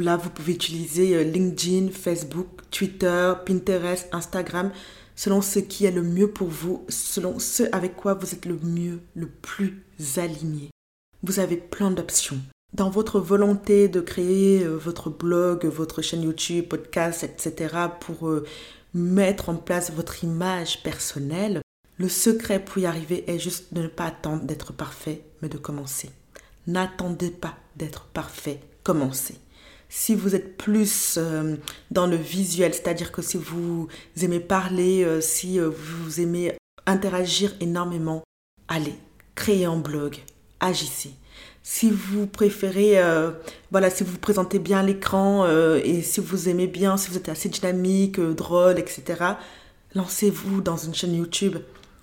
là, 0.00 0.16
vous 0.16 0.30
pouvez 0.30 0.54
utiliser 0.54 1.16
euh, 1.16 1.22
LinkedIn, 1.22 1.90
Facebook, 1.90 2.48
Twitter, 2.70 3.32
Pinterest, 3.44 4.08
Instagram 4.12 4.70
selon 5.14 5.42
ce 5.42 5.58
qui 5.58 5.84
est 5.84 5.90
le 5.90 6.02
mieux 6.02 6.30
pour 6.30 6.48
vous, 6.48 6.84
selon 6.88 7.38
ce 7.38 7.64
avec 7.72 7.96
quoi 7.96 8.14
vous 8.14 8.32
êtes 8.34 8.46
le 8.46 8.58
mieux, 8.62 9.00
le 9.14 9.28
plus 9.28 9.84
aligné. 10.16 10.70
Vous 11.22 11.38
avez 11.38 11.56
plein 11.56 11.90
d'options. 11.90 12.40
Dans 12.74 12.90
votre 12.90 13.20
volonté 13.20 13.88
de 13.88 14.00
créer 14.00 14.64
euh, 14.64 14.76
votre 14.76 15.10
blog, 15.10 15.66
votre 15.66 16.00
chaîne 16.02 16.22
YouTube, 16.22 16.68
podcast, 16.68 17.22
etc., 17.22 17.74
pour 18.00 18.28
euh, 18.28 18.44
mettre 18.94 19.50
en 19.50 19.56
place 19.56 19.92
votre 19.92 20.24
image 20.24 20.82
personnelle, 20.82 21.60
le 21.98 22.08
secret 22.08 22.64
pour 22.64 22.78
y 22.78 22.86
arriver 22.86 23.30
est 23.30 23.38
juste 23.38 23.74
de 23.74 23.82
ne 23.82 23.88
pas 23.88 24.06
attendre 24.06 24.44
d'être 24.44 24.72
parfait, 24.72 25.22
mais 25.42 25.48
de 25.48 25.58
commencer. 25.58 26.10
N'attendez 26.66 27.30
pas 27.30 27.56
d'être 27.76 28.06
parfait, 28.06 28.60
commencez. 28.82 29.36
Si 29.94 30.14
vous 30.14 30.34
êtes 30.34 30.56
plus 30.56 31.18
euh, 31.18 31.56
dans 31.90 32.06
le 32.06 32.16
visuel, 32.16 32.72
c'est-à-dire 32.72 33.12
que 33.12 33.20
si 33.20 33.36
vous 33.36 33.88
aimez 34.22 34.40
parler, 34.40 35.04
euh, 35.04 35.20
si 35.20 35.60
euh, 35.60 35.68
vous 35.68 36.18
aimez 36.18 36.56
interagir 36.86 37.52
énormément, 37.60 38.22
allez, 38.68 38.94
créez 39.34 39.66
un 39.66 39.76
blog, 39.76 40.16
agissez. 40.60 41.10
Si 41.62 41.90
vous 41.90 42.26
préférez, 42.26 43.00
voilà, 43.70 43.90
si 43.90 44.02
vous 44.02 44.12
vous 44.12 44.18
présentez 44.18 44.58
bien 44.58 44.80
à 44.80 44.82
l'écran 44.82 45.46
et 45.76 46.02
si 46.02 46.20
vous 46.20 46.48
aimez 46.48 46.66
bien, 46.66 46.96
si 46.96 47.08
vous 47.08 47.16
êtes 47.16 47.28
assez 47.28 47.48
dynamique, 47.48 48.18
drôle, 48.18 48.80
etc., 48.80 49.02
lancez-vous 49.94 50.60
dans 50.60 50.76
une 50.76 50.94
chaîne 50.94 51.14
YouTube. 51.14 51.58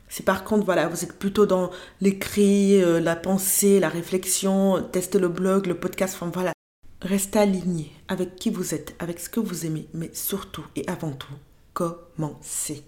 Si 0.07 0.23
par 0.23 0.45
contre, 0.45 0.63
voilà, 0.63 0.87
vous 0.87 1.03
êtes 1.03 1.19
plutôt 1.19 1.45
dans 1.45 1.71
l'écrit, 1.99 2.79
la 3.01 3.17
pensée, 3.17 3.81
la 3.81 3.89
réflexion, 3.89 4.81
testez 4.93 5.19
le 5.19 5.27
blog, 5.27 5.65
le 5.65 5.75
podcast, 5.75 6.15
enfin 6.15 6.31
voilà, 6.33 6.53
Restez 7.01 7.39
aligné 7.39 7.93
avec 8.09 8.35
qui 8.35 8.49
vous 8.49 8.73
êtes, 8.73 8.93
avec 8.99 9.19
ce 9.19 9.29
que 9.29 9.39
vous 9.39 9.65
aimez, 9.65 9.87
mais 9.93 10.11
surtout 10.13 10.65
et 10.75 10.85
avant 10.87 11.13
tout, 11.13 11.33
commencez. 11.73 12.83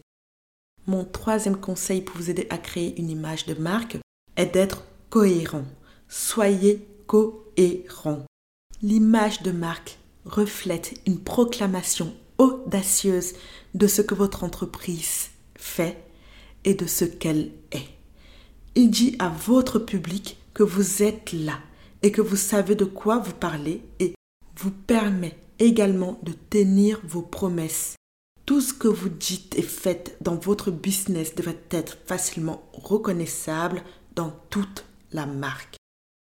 Mon 0.85 1.05
troisième 1.05 1.57
conseil 1.57 2.01
pour 2.01 2.17
vous 2.17 2.29
aider 2.29 2.47
à 2.49 2.57
créer 2.57 2.99
une 2.99 3.09
image 3.09 3.45
de 3.45 3.53
marque 3.53 3.97
est 4.35 4.47
d'être 4.47 4.83
cohérent. 5.09 5.65
Soyez 6.09 6.85
cohérent. 7.07 8.25
L'image 8.81 9.43
de 9.43 9.51
marque 9.51 9.97
reflète 10.25 10.99
une 11.05 11.19
proclamation 11.19 12.13
audacieuse 12.37 13.33
de 13.75 13.87
ce 13.87 14.01
que 14.01 14.15
votre 14.15 14.43
entreprise 14.43 15.29
fait 15.55 16.03
et 16.65 16.73
de 16.73 16.85
ce 16.85 17.05
qu'elle 17.05 17.51
est. 17.71 17.87
Il 18.75 18.89
dit 18.89 19.15
à 19.19 19.29
votre 19.29 19.79
public 19.79 20.37
que 20.53 20.63
vous 20.63 21.03
êtes 21.03 21.31
là, 21.31 21.59
et 22.03 22.11
que 22.11 22.21
vous 22.21 22.35
savez 22.35 22.75
de 22.75 22.85
quoi 22.85 23.17
vous 23.17 23.33
parlez 23.33 23.81
et 23.99 24.13
vous 24.57 24.71
permet 24.71 25.37
également 25.59 26.19
de 26.23 26.33
tenir 26.49 26.99
vos 27.03 27.21
promesses. 27.21 27.95
Tout 28.45 28.61
ce 28.61 28.73
que 28.73 28.87
vous 28.87 29.09
dites 29.09 29.57
et 29.57 29.61
faites 29.61 30.17
dans 30.21 30.35
votre 30.35 30.71
business 30.71 31.35
devrait 31.35 31.61
être 31.69 31.97
facilement 32.05 32.63
reconnaissable 32.73 33.83
dans 34.15 34.33
toute 34.49 34.85
la 35.11 35.25
marque. 35.25 35.75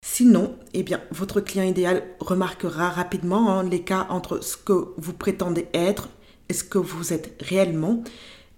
Sinon, 0.04 0.56
eh 0.74 0.82
bien, 0.82 1.00
votre 1.10 1.40
client 1.40 1.64
idéal 1.64 2.04
remarquera 2.20 2.90
rapidement 2.90 3.50
hein, 3.50 3.62
l'écart 3.62 4.12
entre 4.12 4.42
ce 4.42 4.56
que 4.56 4.94
vous 4.96 5.12
prétendez 5.12 5.68
être 5.74 6.08
et 6.48 6.52
ce 6.52 6.64
que 6.64 6.78
vous 6.78 7.12
êtes 7.12 7.36
réellement. 7.40 8.02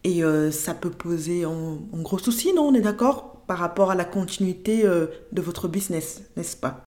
Et 0.05 0.25
euh, 0.25 0.51
ça 0.51 0.75
peut 0.75 0.91
poser 0.91 1.45
un, 1.45 1.79
gros 1.95 2.19
souci, 2.19 2.53
non? 2.53 2.69
On 2.69 2.75
est 2.75 2.81
d'accord? 2.81 3.43
Par 3.47 3.59
rapport 3.59 3.91
à 3.91 3.95
la 3.95 4.05
continuité 4.05 4.85
euh, 4.85 5.07
de 5.33 5.43
votre 5.43 5.69
business, 5.69 6.23
n'est-ce 6.37 6.57
pas? 6.57 6.85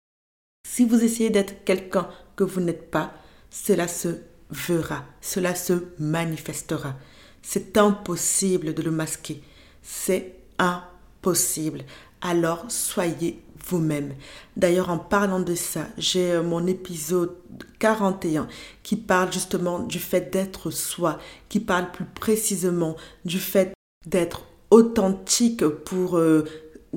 Si 0.68 0.84
vous 0.84 1.04
essayez 1.04 1.30
d'être 1.30 1.64
quelqu'un 1.64 2.10
que 2.36 2.44
vous 2.44 2.60
n'êtes 2.60 2.90
pas, 2.90 3.14
cela 3.52 3.88
se 3.88 4.08
verra, 4.50 5.06
cela 5.22 5.54
se 5.54 5.74
manifestera. 6.00 6.96
C'est 7.44 7.78
impossible 7.78 8.74
de 8.74 8.82
le 8.82 8.90
masquer. 8.90 9.44
C'est 9.84 10.34
impossible. 10.58 11.84
Alors 12.20 12.66
soyez 12.70 13.44
vous-même. 13.68 14.16
D'ailleurs, 14.58 14.90
en 14.90 14.98
parlant 14.98 15.40
de 15.40 15.54
ça, 15.54 15.86
j'ai 16.00 16.32
euh, 16.32 16.44
mon 16.44 16.66
épisode 16.66 17.36
41 17.78 18.48
qui 18.82 18.96
parle 18.96 19.32
justement 19.32 19.80
du 19.80 20.00
fait 20.00 20.34
d'être 20.34 20.72
soi, 20.72 21.20
qui 21.48 21.60
parle 21.60 21.92
plus 21.92 22.06
précisément 22.06 22.96
du 23.24 23.40
fait 23.40 23.74
d'être 24.08 24.46
authentique 24.72 25.66
pour 25.68 26.18
euh, 26.18 26.44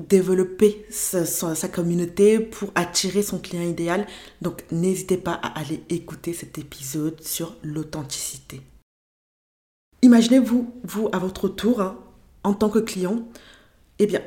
développer 0.07 0.85
sa, 0.89 1.67
communauté, 1.67 2.39
pour 2.39 2.71
attirer 2.75 3.23
son 3.23 3.39
client 3.39 3.63
idéal. 3.63 4.07
Donc 4.41 4.63
n'hésitez 4.71 5.17
pas 5.17 5.33
à 5.33 5.59
aller 5.59 5.83
écouter 5.89 6.33
cet 6.33 6.57
épisode 6.57 7.21
sur 7.21 7.55
l'authenticité. 7.63 8.61
Imaginez-vous, 10.01 10.73
vous, 10.83 11.09
à 11.11 11.19
votre 11.19 11.49
tour, 11.49 11.81
hein, 11.81 11.97
en 12.43 12.53
tant 12.53 12.69
que 12.69 12.79
client, 12.79 13.27
eh 13.99 14.07
bien, 14.07 14.21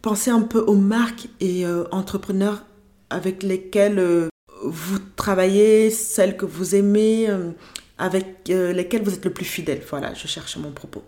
pensez 0.00 0.30
un 0.30 0.40
peu 0.40 0.60
aux 0.60 0.76
marques 0.76 1.28
et 1.40 1.66
euh, 1.66 1.84
entrepreneurs 1.92 2.64
avec 3.10 3.42
lesquels 3.42 3.98
euh, 3.98 4.28
vous 4.64 4.98
travaillez, 5.16 5.90
celles 5.90 6.36
que 6.36 6.46
vous 6.46 6.74
aimez, 6.74 7.28
euh, 7.28 7.50
avec 7.98 8.48
lesquelles 8.48 9.02
vous 9.02 9.12
êtes 9.12 9.24
le 9.24 9.32
plus 9.32 9.44
fidèle. 9.44 9.82
Voilà, 9.90 10.14
je 10.14 10.26
cherche 10.26 10.56
mon 10.56 10.70
propos. 10.70 11.02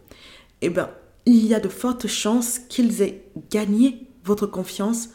Eh 0.61 0.69
bien, 0.69 0.91
il 1.27 1.47
y 1.47 1.55
a 1.55 1.61
de 1.61 1.69
fortes 1.69 2.09
chances 2.09 2.59
qu'ils 2.59 3.03
aient 3.03 3.25
gagné 3.51 4.09
votre 4.25 4.47
confiance 4.47 5.11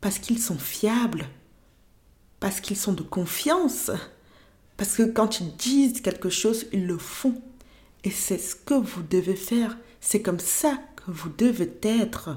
parce 0.00 0.18
qu'ils 0.18 0.40
sont 0.40 0.58
fiables, 0.58 1.26
parce 2.40 2.60
qu'ils 2.60 2.76
sont 2.76 2.92
de 2.92 3.02
confiance, 3.02 3.90
parce 4.76 4.96
que 4.96 5.04
quand 5.04 5.40
ils 5.40 5.56
disent 5.56 6.00
quelque 6.00 6.28
chose, 6.28 6.66
ils 6.72 6.86
le 6.86 6.98
font. 6.98 7.40
Et 8.02 8.10
c'est 8.10 8.38
ce 8.38 8.54
que 8.54 8.74
vous 8.74 9.02
devez 9.02 9.36
faire, 9.36 9.78
c'est 10.00 10.20
comme 10.20 10.40
ça 10.40 10.78
que 10.96 11.10
vous 11.10 11.30
devez 11.30 11.72
être. 11.82 12.36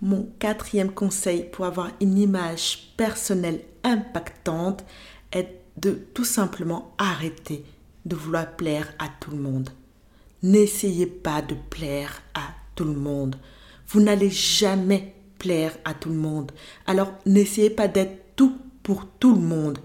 Mon 0.00 0.24
quatrième 0.38 0.92
conseil 0.92 1.48
pour 1.50 1.64
avoir 1.64 1.90
une 2.00 2.18
image 2.18 2.94
personnelle 2.96 3.64
impactante 3.84 4.84
est 5.32 5.60
de 5.76 5.92
tout 6.14 6.24
simplement 6.24 6.94
arrêter 6.98 7.64
de 8.04 8.16
vouloir 8.16 8.56
plaire 8.56 8.92
à 8.98 9.08
tout 9.20 9.30
le 9.30 9.38
monde. 9.38 9.70
N'essayez 10.42 11.06
pas 11.06 11.40
de 11.40 11.54
plaire 11.70 12.20
à 12.34 12.48
tout 12.74 12.84
le 12.84 12.94
monde. 12.94 13.36
Vous 13.88 14.00
n'allez 14.00 14.30
jamais 14.30 15.14
plaire 15.38 15.76
à 15.84 15.94
tout 15.94 16.08
le 16.08 16.16
monde. 16.16 16.50
Alors 16.86 17.12
n'essayez 17.26 17.70
pas 17.70 17.86
d'être 17.86 18.34
tout 18.34 18.56
pour 18.82 19.06
tout 19.20 19.34
le 19.34 19.40
monde. 19.40 19.78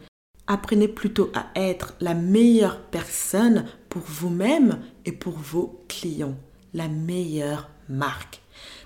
Apprenez 0.47 0.87
plutôt 0.87 1.29
à 1.35 1.47
être 1.55 1.93
la 1.99 2.13
meilleure 2.13 2.79
personne 2.79 3.65
pour 3.89 4.01
vous-même 4.01 4.79
et 5.05 5.11
pour 5.11 5.33
vos 5.33 5.83
clients. 5.87 6.37
La 6.73 6.87
meilleure 6.87 7.69
marque. 7.89 8.41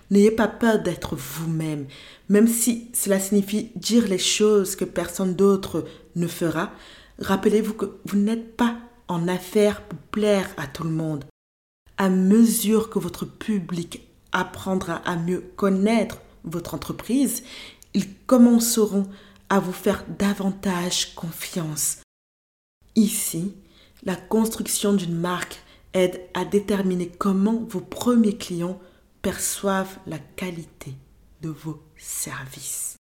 N'ayez 0.10 0.32
pas 0.32 0.50
peur 0.50 0.82
d'être 0.82 1.16
vous-même, 1.16 1.86
même 2.28 2.48
si 2.48 2.90
cela 2.94 3.18
signifie 3.18 3.72
dire 3.76 4.10
les 4.10 4.18
choses 4.18 4.76
que 4.76 4.84
personne 4.84 5.36
d'autre 5.36 5.86
ne 6.18 6.28
fera. 6.28 6.72
Rappelez-vous 7.20 7.76
que 7.76 7.98
vous 8.06 8.18
n'êtes 8.18 8.58
pas 8.58 8.76
en 9.08 9.30
affaires 9.30 9.84
pour 9.84 10.00
plaire 10.00 10.50
à 10.58 10.68
tout 10.68 10.84
le 10.84 10.90
monde. 10.90 11.24
À 12.02 12.10
mesure 12.10 12.90
que 12.90 12.98
votre 12.98 13.26
public 13.26 14.02
apprendra 14.32 14.96
à 15.08 15.18
mieux 15.18 15.42
connaître 15.56 16.18
votre 16.44 16.74
entreprise, 16.74 17.44
ils 17.94 18.12
commenceront 18.26 19.08
à 19.50 19.60
vous 19.60 19.72
faire 19.72 20.04
davantage 20.18 21.14
confiance. 21.14 22.00
Ici, 22.96 23.54
la 24.02 24.16
construction 24.16 24.94
d'une 24.94 25.16
marque 25.16 25.62
aide 25.94 26.20
à 26.34 26.44
déterminer 26.44 27.08
comment 27.08 27.68
vos 27.70 27.82
premiers 27.82 28.36
clients 28.36 28.80
perçoivent 29.22 30.00
la 30.08 30.18
qualité 30.18 30.96
de 31.44 31.50
vos 31.50 31.84
services. 31.98 32.96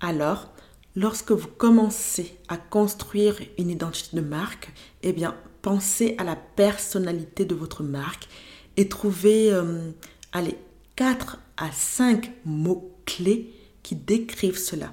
Alors, 0.00 0.50
lorsque 0.96 1.30
vous 1.30 1.46
commencez 1.46 2.36
à 2.48 2.56
construire 2.56 3.38
une 3.56 3.70
identité 3.70 4.16
de 4.16 4.20
marque, 4.20 4.72
eh 5.04 5.12
bien, 5.12 5.36
pensez 5.66 6.14
à 6.18 6.22
la 6.22 6.36
personnalité 6.36 7.44
de 7.44 7.56
votre 7.56 7.82
marque 7.82 8.28
et 8.76 8.88
trouvez, 8.88 9.52
euh, 9.52 9.90
allez, 10.30 10.56
4 10.94 11.40
à 11.56 11.72
5 11.72 12.30
mots-clés 12.44 13.52
qui 13.82 13.96
décrivent 13.96 14.60
cela. 14.60 14.92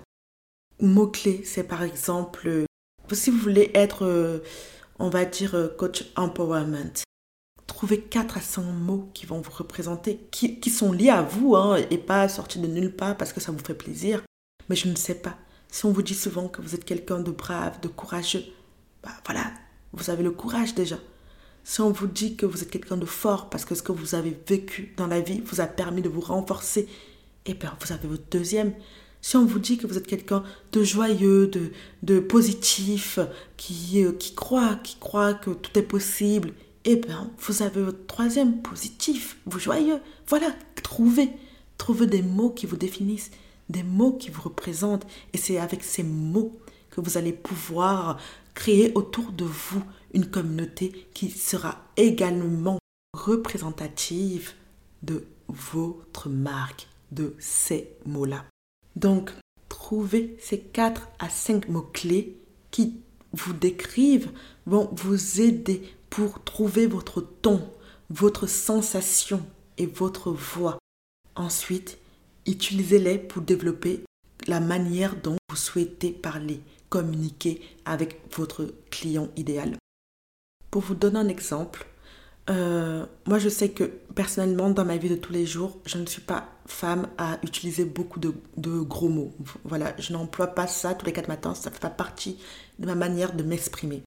Mots-clés, 0.81 1.43
c'est 1.45 1.65
par 1.65 1.83
exemple, 1.83 2.47
euh, 2.47 2.65
si 3.11 3.29
vous 3.29 3.37
voulez 3.37 3.69
être, 3.75 4.03
euh, 4.03 4.39
on 4.97 5.09
va 5.09 5.25
dire, 5.25 5.55
coach 5.77 6.05
empowerment, 6.15 7.03
trouvez 7.67 8.01
4 8.01 8.37
à 8.37 8.41
5 8.41 8.63
mots 8.63 9.11
qui 9.13 9.27
vont 9.27 9.41
vous 9.41 9.51
représenter, 9.51 10.21
qui, 10.31 10.71
sont 10.71 10.91
liés 10.91 11.11
à 11.11 11.21
vous 11.21 11.55
hein, 11.55 11.77
et 11.91 11.99
pas 11.99 12.27
sortis 12.27 12.57
de 12.57 12.65
nulle 12.65 12.95
part 12.95 13.15
parce 13.15 13.31
que 13.31 13.39
ça 13.39 13.51
vous 13.51 13.63
fait 13.63 13.75
plaisir. 13.75 14.23
Mais 14.69 14.75
je 14.75 14.87
ne 14.87 14.95
sais 14.95 15.21
pas. 15.21 15.37
Si 15.69 15.85
on 15.85 15.91
vous 15.91 16.01
dit 16.01 16.15
souvent 16.15 16.47
que 16.47 16.63
vous 16.63 16.73
êtes 16.73 16.83
quelqu'un 16.83 17.19
de 17.19 17.29
brave, 17.29 17.79
de 17.79 17.89
courageux, 17.89 18.45
bah 19.03 19.11
voilà, 19.23 19.51
vous 19.93 20.09
avez 20.09 20.23
le 20.23 20.31
courage 20.31 20.75
déjà. 20.75 20.97
Si 21.63 21.79
on 21.79 21.91
vous 21.91 22.07
dit 22.07 22.35
que 22.35 22.45
vous 22.45 22.61
êtes 22.61 22.69
quelqu'un 22.69 22.97
de 22.97 23.05
fort 23.05 23.49
parce 23.49 23.63
que 23.63 23.75
ce 23.75 23.83
que 23.83 23.93
vous 23.93 24.15
avez 24.15 24.37
vécu 24.47 24.93
dans 24.97 25.07
la 25.07 25.21
vie 25.21 25.41
vous 25.45 25.61
a 25.61 25.65
permis 25.65 26.01
de 26.01 26.09
vous 26.09 26.21
renforcer 26.21 26.87
eh 27.45 27.53
bien, 27.53 27.75
vous 27.79 27.93
avez 27.93 28.07
votre 28.07 28.29
deuxième. 28.31 28.73
Si 29.21 29.37
on 29.37 29.45
vous 29.45 29.59
dit 29.59 29.77
que 29.77 29.87
vous 29.87 29.97
êtes 29.97 30.07
quelqu'un 30.07 30.43
de 30.71 30.83
joyeux, 30.83 31.47
de, 31.47 31.71
de 32.03 32.19
positif, 32.19 33.19
qui, 33.57 34.03
euh, 34.03 34.11
qui 34.11 34.35
croit, 34.35 34.75
qui 34.83 34.97
croit 34.97 35.33
que 35.33 35.51
tout 35.51 35.77
est 35.77 35.83
possible, 35.83 36.53
eh 36.85 36.97
bien, 36.97 37.31
vous 37.39 37.61
avez 37.61 37.81
votre 37.81 38.05
troisième 38.05 38.61
positif, 38.61 39.37
vous 39.45 39.59
joyeux. 39.59 39.99
Voilà, 40.27 40.47
trouvez, 40.83 41.29
trouvez 41.77 42.07
des 42.07 42.21
mots 42.21 42.49
qui 42.49 42.65
vous 42.65 42.75
définissent, 42.75 43.31
des 43.69 43.83
mots 43.83 44.13
qui 44.13 44.29
vous 44.29 44.41
représentent. 44.41 45.07
Et 45.31 45.37
c'est 45.37 45.57
avec 45.57 45.83
ces 45.83 46.03
mots 46.03 46.57
que 46.89 46.99
vous 46.99 47.17
allez 47.17 47.33
pouvoir 47.33 48.19
créer 48.53 48.91
autour 48.95 49.31
de 49.31 49.45
vous 49.45 49.83
une 50.13 50.29
communauté 50.29 51.07
qui 51.13 51.29
sera 51.29 51.81
également 51.97 52.79
représentative 53.13 54.53
de 55.01 55.25
votre 55.47 56.29
marque 56.29 56.87
de 57.11 57.35
ces 57.39 57.89
mots-là. 58.05 58.45
Donc, 58.95 59.31
trouvez 59.69 60.37
ces 60.39 60.59
4 60.59 61.09
à 61.19 61.29
5 61.29 61.69
mots-clés 61.69 62.37
qui 62.71 63.01
vous 63.33 63.53
décrivent, 63.53 64.31
vont 64.65 64.89
vous 64.93 65.41
aider 65.41 65.81
pour 66.09 66.43
trouver 66.43 66.87
votre 66.87 67.21
ton, 67.21 67.67
votre 68.09 68.47
sensation 68.47 69.43
et 69.77 69.87
votre 69.87 70.31
voix. 70.31 70.77
Ensuite, 71.35 71.97
utilisez-les 72.45 73.17
pour 73.17 73.41
développer 73.41 74.03
la 74.47 74.59
manière 74.59 75.15
dont 75.15 75.37
vous 75.49 75.55
souhaitez 75.55 76.11
parler, 76.11 76.61
communiquer 76.93 77.59
avec 77.85 78.21
votre 78.37 78.71
client 78.91 79.29
idéal. 79.35 79.77
Pour 80.69 80.83
vous 80.83 80.93
donner 80.93 81.17
un 81.17 81.27
exemple, 81.27 81.87
euh, 82.51 83.03
moi, 83.25 83.39
je 83.39 83.49
sais 83.49 83.69
que 83.69 83.85
personnellement, 84.13 84.69
dans 84.69 84.85
ma 84.85 84.97
vie 84.97 85.09
de 85.09 85.15
tous 85.15 85.33
les 85.33 85.47
jours, 85.47 85.79
je 85.87 85.97
ne 85.97 86.05
suis 86.05 86.21
pas 86.21 86.49
femme 86.67 87.07
à 87.17 87.39
utiliser 87.41 87.83
beaucoup 87.83 88.19
de, 88.19 88.31
gros 88.83 89.09
mots. 89.09 89.33
Voilà, 89.63 89.95
je 89.97 90.13
n'emploie 90.13 90.53
pas 90.53 90.67
ça 90.67 90.93
tous 90.93 91.07
les 91.07 91.13
quatre 91.13 91.29
matins. 91.29 91.55
Ça 91.55 91.71
fait 91.71 91.79
pas 91.79 91.89
partie 91.89 92.37
de 92.77 92.85
ma 92.85 92.93
manière 92.93 93.33
de 93.35 93.41
m'exprimer. 93.41 94.03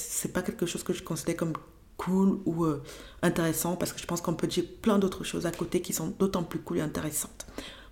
C'est 0.00 0.32
pas 0.32 0.40
quelque 0.40 0.64
chose 0.64 0.82
que 0.82 0.94
je 0.94 1.02
considère 1.02 1.36
comme 1.36 1.52
cool 1.98 2.40
ou 2.46 2.64
euh, 2.64 2.82
intéressant 3.20 3.76
parce 3.76 3.92
que 3.92 4.00
je 4.00 4.06
pense 4.06 4.22
qu'on 4.22 4.32
peut 4.32 4.46
dire 4.46 4.64
plein 4.80 4.98
d'autres 4.98 5.24
choses 5.24 5.44
à 5.44 5.50
côté 5.50 5.82
qui 5.82 5.92
sont 5.92 6.14
d'autant 6.18 6.42
plus 6.42 6.60
cool 6.60 6.78
et 6.78 6.80
intéressantes. 6.80 7.46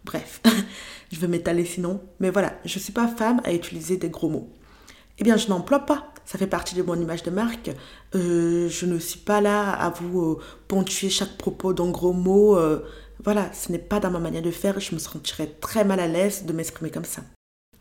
Bref, 0.09 0.40
je 1.12 1.21
vais 1.21 1.29
m'étaler 1.29 1.64
sinon. 1.64 2.01
Mais 2.18 2.31
voilà, 2.31 2.59
je 2.64 2.79
ne 2.79 2.83
suis 2.83 2.92
pas 2.92 3.07
femme 3.07 3.40
à 3.44 3.53
utiliser 3.53 3.97
des 3.97 4.11
gros 4.11 4.29
mots. 4.29 4.51
Eh 5.18 5.25
bien, 5.25 5.37
je 5.37 5.49
n'emploie 5.49 5.81
pas 5.81 6.12
ça 6.29 6.37
fait 6.37 6.47
partie 6.47 6.75
de 6.75 6.83
mon 6.83 6.94
image 6.94 7.23
de 7.23 7.31
marque. 7.31 7.71
Euh, 8.14 8.68
je 8.68 8.85
ne 8.85 8.99
suis 8.99 9.18
pas 9.18 9.40
là 9.40 9.71
à 9.71 9.88
vous 9.88 10.21
euh, 10.21 10.38
ponctuer 10.68 11.09
chaque 11.09 11.38
propos 11.38 11.73
d'un 11.73 11.90
gros 11.90 12.12
mot. 12.12 12.55
Euh, 12.55 12.81
voilà, 13.25 13.51
ce 13.55 13.73
n'est 13.73 13.79
pas 13.79 13.99
dans 13.99 14.11
ma 14.11 14.18
manière 14.18 14.42
de 14.42 14.51
faire. 14.51 14.79
Je 14.79 14.94
me 14.94 15.01
sentirais 15.01 15.47
très 15.47 15.87
mal 15.87 16.01
à 16.01 16.07
l'aise 16.07 16.44
de 16.44 16.53
m'exprimer 16.53 16.90
comme 16.90 17.07
ça. 17.07 17.23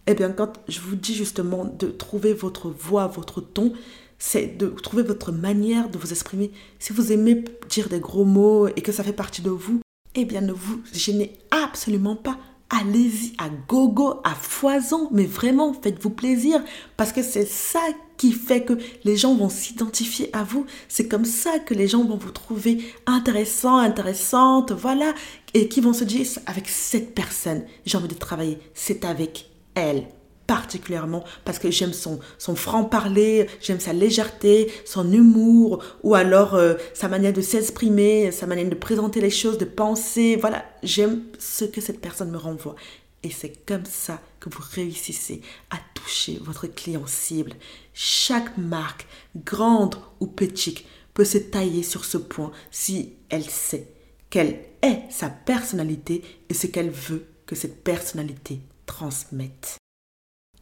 Eh 0.07 0.13
bien, 0.13 0.31
quand 0.31 0.53
je 0.69 0.79
vous 0.79 0.95
dis 0.95 1.13
justement 1.13 1.65
de 1.65 1.87
trouver 1.87 2.31
votre 2.33 2.69
voix, 2.69 3.07
votre 3.07 3.41
ton, 3.41 3.73
c'est 4.17 4.47
de 4.57 4.67
trouver 4.67 5.03
votre 5.03 5.33
manière 5.33 5.89
de 5.89 5.97
vous 5.97 6.11
exprimer. 6.11 6.53
Si 6.79 6.93
vous 6.93 7.11
aimez 7.11 7.43
dire 7.67 7.89
des 7.89 7.99
gros 7.99 8.23
mots 8.23 8.69
et 8.69 8.81
que 8.81 8.93
ça 8.93 9.03
fait 9.03 9.11
partie 9.11 9.41
de 9.41 9.49
vous, 9.49 9.81
eh 10.15 10.25
bien, 10.25 10.41
ne 10.41 10.53
vous 10.53 10.81
gênez 10.93 11.33
absolument 11.51 12.15
pas. 12.15 12.37
Allez-y 12.69 13.33
à 13.37 13.49
gogo, 13.49 14.19
à 14.25 14.35
foison, 14.35 15.07
mais 15.11 15.25
vraiment 15.25 15.73
faites-vous 15.73 16.09
plaisir. 16.09 16.61
Parce 16.97 17.13
que 17.13 17.23
c'est 17.23 17.47
ça 17.47 17.79
qui 18.17 18.33
fait 18.33 18.63
que 18.63 18.73
les 19.05 19.15
gens 19.15 19.35
vont 19.35 19.49
s'identifier 19.49 20.29
à 20.33 20.43
vous. 20.43 20.65
C'est 20.89 21.07
comme 21.07 21.23
ça 21.23 21.59
que 21.59 21.73
les 21.73 21.87
gens 21.87 22.03
vont 22.03 22.17
vous 22.17 22.31
trouver 22.31 22.83
intéressant, 23.05 23.77
intéressante, 23.77 24.71
voilà, 24.73 25.13
et 25.53 25.69
qui 25.69 25.79
vont 25.79 25.93
se 25.93 26.03
dire 26.03 26.25
avec 26.45 26.67
cette 26.67 27.15
personne, 27.15 27.63
j'ai 27.85 27.97
envie 27.97 28.07
de 28.07 28.15
travailler, 28.15 28.59
c'est 28.73 29.05
avec 29.05 29.49
elle 29.75 30.07
particulièrement 30.47 31.23
parce 31.45 31.59
que 31.59 31.69
j'aime 31.69 31.93
son, 31.93 32.19
son 32.37 32.55
franc-parler, 32.55 33.47
j'aime 33.61 33.79
sa 33.79 33.93
légèreté, 33.93 34.71
son 34.85 35.11
humour, 35.11 35.83
ou 36.03 36.15
alors 36.15 36.55
euh, 36.55 36.75
sa 36.93 37.09
manière 37.09 37.33
de 37.33 37.41
s'exprimer, 37.41 38.31
sa 38.31 38.47
manière 38.47 38.69
de 38.69 38.75
présenter 38.75 39.21
les 39.21 39.29
choses, 39.29 39.57
de 39.57 39.65
penser. 39.65 40.37
Voilà, 40.39 40.65
j'aime 40.81 41.23
ce 41.37 41.65
que 41.65 41.81
cette 41.81 42.01
personne 42.01 42.31
me 42.31 42.37
renvoie. 42.37 42.75
Et 43.23 43.29
c'est 43.29 43.65
comme 43.65 43.85
ça 43.85 44.21
que 44.39 44.49
vous 44.49 44.63
réussissez 44.73 45.41
à 45.69 45.77
toucher 45.93 46.39
votre 46.41 46.67
client 46.67 47.07
cible. 47.07 47.53
Chaque 47.93 48.57
marque, 48.57 49.07
grande 49.35 49.95
ou 50.19 50.27
petite, 50.27 50.85
peut 51.13 51.25
se 51.25 51.39
tailler 51.39 51.83
sur 51.83 52.05
ce 52.05 52.17
point 52.17 52.51
si 52.71 53.13
elle 53.29 53.49
sait 53.49 53.87
quelle 54.29 54.59
est 54.81 55.01
sa 55.09 55.29
personnalité 55.29 56.21
et 56.49 56.53
ce 56.53 56.67
qu'elle 56.67 56.91
veut 56.91 57.25
que 57.45 57.55
cette 57.55 57.83
personnalité 57.83 58.59
transmette. 58.85 59.77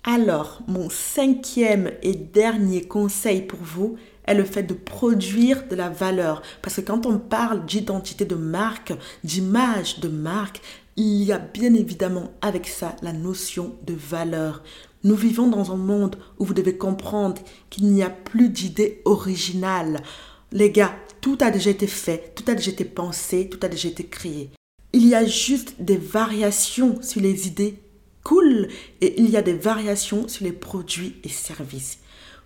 Alors, 0.08 0.62
mon 0.68 0.88
cinquième 0.92 1.92
et 2.04 2.14
dernier 2.14 2.84
conseil 2.84 3.42
pour 3.42 3.58
vous 3.60 3.96
est 4.26 4.36
le 4.36 4.44
fait 4.44 4.62
de 4.62 4.76
produire 4.76 5.68
de 5.68 5.76
la 5.76 5.90
valeur. 5.90 6.44
Parce 6.62 6.76
que 6.76 6.82
quand 6.82 7.08
on 7.08 7.18
parle 7.18 7.66
d'identité 7.66 8.24
de 8.24 8.36
marque, 8.36 8.94
d'image 9.24 10.00
de 10.02 10.08
marque, 10.08 10.62
il 10.96 11.24
y 11.24 11.32
a 11.32 11.40
bien 11.40 11.74
évidemment 11.74 12.32
avec 12.44 12.68
ça 12.68 12.96
la 13.02 13.14
notion 13.14 13.78
de 13.88 13.96
valeur. 13.96 14.62
Nous 15.04 15.16
vivons 15.16 15.48
dans 15.48 15.72
un 15.72 15.78
monde 15.78 16.18
où 16.38 16.46
vous 16.46 16.54
devez 16.54 16.78
comprendre 16.78 17.42
qu'il 17.72 17.88
n'y 17.88 18.04
a 18.04 18.12
plus 18.12 18.50
d'idées 18.50 19.02
originales. 19.06 20.04
Les 20.52 20.70
gars, 20.70 20.94
tout 21.20 21.40
a 21.42 21.50
déjà 21.50 21.72
été 21.72 21.88
fait, 21.88 22.32
tout 22.36 22.44
a 22.48 22.54
déjà 22.54 22.70
été 22.70 22.86
pensé, 22.86 23.50
tout 23.50 23.60
a 23.64 23.70
déjà 23.70 23.90
été 23.90 24.06
créé. 24.06 24.52
Il 24.94 25.08
y 25.08 25.16
a 25.16 25.26
juste 25.26 25.82
des 25.82 25.98
variations 25.98 27.02
sur 27.02 27.22
les 27.22 27.48
idées 27.48 27.80
cool 28.26 28.68
et 29.00 29.22
il 29.22 29.30
y 29.30 29.38
a 29.38 29.42
des 29.42 29.54
variations 29.54 30.28
sur 30.28 30.44
les 30.44 30.52
produits 30.52 31.16
et 31.24 31.30
services. 31.30 32.00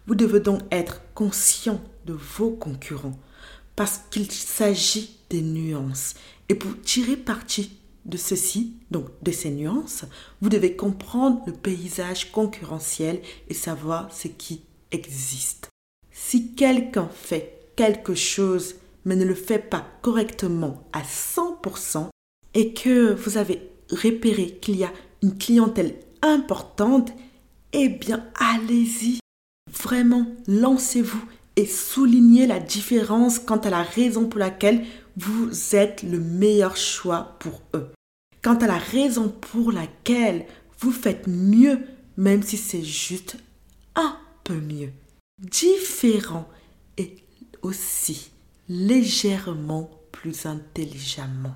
Vous 0.05 0.13
devez 0.13 0.41
donc 0.41 0.61
être 0.71 1.01
conscient 1.15 1.81
de 2.05 2.13
vos 2.13 2.51
concurrents 2.51 3.17
parce 3.75 4.01
qu'il 4.11 4.29
s'agit 4.29 5.17
des 5.29 5.41
nuances. 5.41 6.15
Et 6.49 6.55
pour 6.55 6.79
tirer 6.81 7.15
parti 7.15 7.71
de 8.05 8.17
ceci, 8.17 8.73
donc 8.91 9.05
de 9.23 9.31
ces 9.31 9.51
nuances, 9.51 10.03
vous 10.41 10.49
devez 10.49 10.75
comprendre 10.75 11.41
le 11.47 11.53
paysage 11.53 12.31
concurrentiel 12.31 13.21
et 13.47 13.53
savoir 13.53 14.13
ce 14.13 14.27
qui 14.27 14.63
existe. 14.91 15.69
Si 16.11 16.53
quelqu'un 16.55 17.09
fait 17.13 17.71
quelque 17.75 18.15
chose 18.15 18.75
mais 19.05 19.15
ne 19.15 19.25
le 19.25 19.35
fait 19.35 19.59
pas 19.59 19.87
correctement 20.01 20.83
à 20.91 21.01
100% 21.01 22.09
et 22.53 22.73
que 22.73 23.13
vous 23.13 23.37
avez 23.37 23.69
repéré 23.91 24.57
qu'il 24.61 24.75
y 24.75 24.83
a 24.83 24.91
une 25.21 25.37
clientèle 25.37 25.95
importante, 26.21 27.11
eh 27.73 27.89
bien 27.89 28.25
allez-y. 28.35 29.19
Vraiment, 29.71 30.25
lancez-vous 30.47 31.23
et 31.55 31.65
soulignez 31.65 32.47
la 32.47 32.59
différence 32.59 33.39
quant 33.39 33.57
à 33.57 33.69
la 33.69 33.83
raison 33.83 34.27
pour 34.27 34.39
laquelle 34.39 34.85
vous 35.17 35.75
êtes 35.75 36.03
le 36.03 36.19
meilleur 36.19 36.77
choix 36.77 37.35
pour 37.39 37.61
eux. 37.75 37.91
Quant 38.41 38.55
à 38.55 38.67
la 38.67 38.77
raison 38.77 39.29
pour 39.29 39.71
laquelle 39.71 40.45
vous 40.79 40.91
faites 40.91 41.27
mieux, 41.27 41.79
même 42.15 42.41
si 42.41 42.55
c'est 42.55 42.83
juste 42.83 43.37
un 43.95 44.17
peu 44.43 44.55
mieux. 44.55 44.91
Différent 45.39 46.47
et 46.97 47.17
aussi 47.61 48.31
légèrement 48.69 49.89
plus 50.11 50.45
intelligemment. 50.45 51.55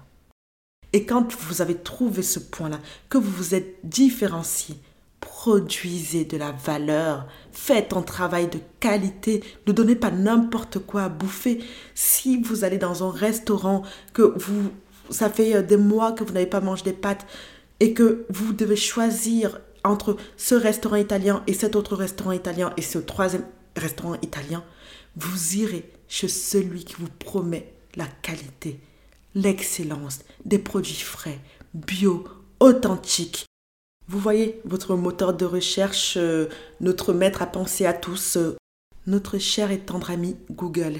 Et 0.93 1.05
quand 1.05 1.35
vous 1.35 1.61
avez 1.61 1.75
trouvé 1.75 2.21
ce 2.21 2.39
point-là, 2.39 2.79
que 3.09 3.17
vous 3.17 3.31
vous 3.31 3.55
êtes 3.55 3.77
différencié, 3.83 4.75
produisez 5.19 6.23
de 6.25 6.37
la 6.37 6.51
valeur, 6.51 7.25
faites 7.51 7.93
un 7.93 8.01
travail 8.01 8.47
de 8.47 8.59
qualité, 8.79 9.43
ne 9.67 9.73
donnez 9.73 9.95
pas 9.95 10.11
n'importe 10.11 10.79
quoi 10.79 11.03
à 11.03 11.09
bouffer. 11.09 11.63
Si 11.95 12.41
vous 12.41 12.63
allez 12.63 12.77
dans 12.77 13.03
un 13.07 13.11
restaurant, 13.11 13.81
que 14.13 14.33
vous, 14.37 14.71
ça 15.09 15.29
fait 15.29 15.55
euh, 15.55 15.61
des 15.63 15.77
mois 15.77 16.11
que 16.11 16.23
vous 16.23 16.33
n'avez 16.33 16.45
pas 16.45 16.61
mangé 16.61 16.83
des 16.83 16.93
pâtes 16.93 17.25
et 17.79 17.93
que 17.93 18.25
vous 18.29 18.53
devez 18.53 18.75
choisir 18.75 19.59
entre 19.83 20.15
ce 20.37 20.55
restaurant 20.55 20.95
italien 20.95 21.43
et 21.47 21.53
cet 21.53 21.75
autre 21.75 21.95
restaurant 21.95 22.31
italien 22.31 22.71
et 22.77 22.81
ce 22.81 22.99
troisième 22.99 23.45
restaurant 23.75 24.15
italien, 24.21 24.63
vous 25.15 25.57
irez 25.57 25.91
chez 26.07 26.27
celui 26.27 26.85
qui 26.85 26.95
vous 26.99 27.09
promet 27.19 27.73
la 27.95 28.05
qualité, 28.21 28.79
l'excellence, 29.35 30.19
des 30.45 30.59
produits 30.59 30.93
frais, 30.93 31.39
bio, 31.73 32.23
authentiques. 32.59 33.45
Vous 34.07 34.19
voyez, 34.19 34.61
votre 34.65 34.95
moteur 34.95 35.33
de 35.33 35.45
recherche, 35.45 36.15
euh, 36.17 36.47
notre 36.81 37.13
maître 37.13 37.41
à 37.41 37.47
penser 37.47 37.85
à 37.85 37.93
tous, 37.93 38.37
euh, 38.37 38.55
notre 39.07 39.37
cher 39.37 39.71
et 39.71 39.79
tendre 39.79 40.11
ami 40.11 40.35
Google. 40.51 40.99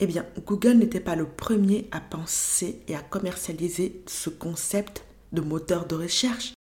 Eh 0.00 0.06
bien, 0.06 0.26
Google 0.46 0.74
n'était 0.74 1.00
pas 1.00 1.16
le 1.16 1.26
premier 1.26 1.88
à 1.90 2.00
penser 2.00 2.82
et 2.88 2.96
à 2.96 3.00
commercialiser 3.00 4.02
ce 4.06 4.30
concept 4.30 5.04
de 5.32 5.40
moteur 5.40 5.86
de 5.86 5.94
recherche. 5.94 6.54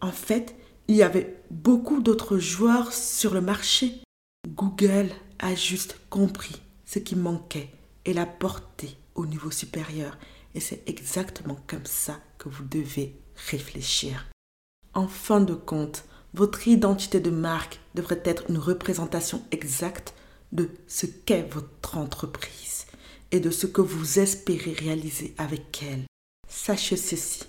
En 0.00 0.12
fait, 0.12 0.54
il 0.88 0.96
y 0.96 1.02
avait 1.02 1.42
beaucoup 1.50 2.00
d'autres 2.00 2.38
joueurs 2.38 2.92
sur 2.92 3.34
le 3.34 3.40
marché. 3.40 4.00
Google 4.48 5.08
a 5.38 5.54
juste 5.54 5.98
compris 6.10 6.62
ce 6.84 6.98
qui 6.98 7.16
manquait 7.16 7.70
et 8.04 8.12
l'a 8.12 8.26
porté 8.26 8.96
au 9.14 9.26
niveau 9.26 9.50
supérieur. 9.50 10.16
Et 10.56 10.60
c'est 10.60 10.82
exactement 10.86 11.58
comme 11.66 11.84
ça 11.84 12.18
que 12.38 12.48
vous 12.48 12.64
devez 12.64 13.14
réfléchir. 13.50 14.26
En 14.94 15.06
fin 15.06 15.40
de 15.42 15.52
compte, 15.52 16.04
votre 16.32 16.66
identité 16.66 17.20
de 17.20 17.28
marque 17.28 17.78
devrait 17.94 18.22
être 18.24 18.44
une 18.48 18.56
représentation 18.56 19.44
exacte 19.50 20.14
de 20.52 20.70
ce 20.88 21.04
qu'est 21.04 21.46
votre 21.52 21.98
entreprise 21.98 22.86
et 23.32 23.40
de 23.40 23.50
ce 23.50 23.66
que 23.66 23.82
vous 23.82 24.18
espérez 24.18 24.72
réaliser 24.72 25.34
avec 25.36 25.82
elle. 25.82 26.04
Sachez 26.48 26.96
ceci, 26.96 27.44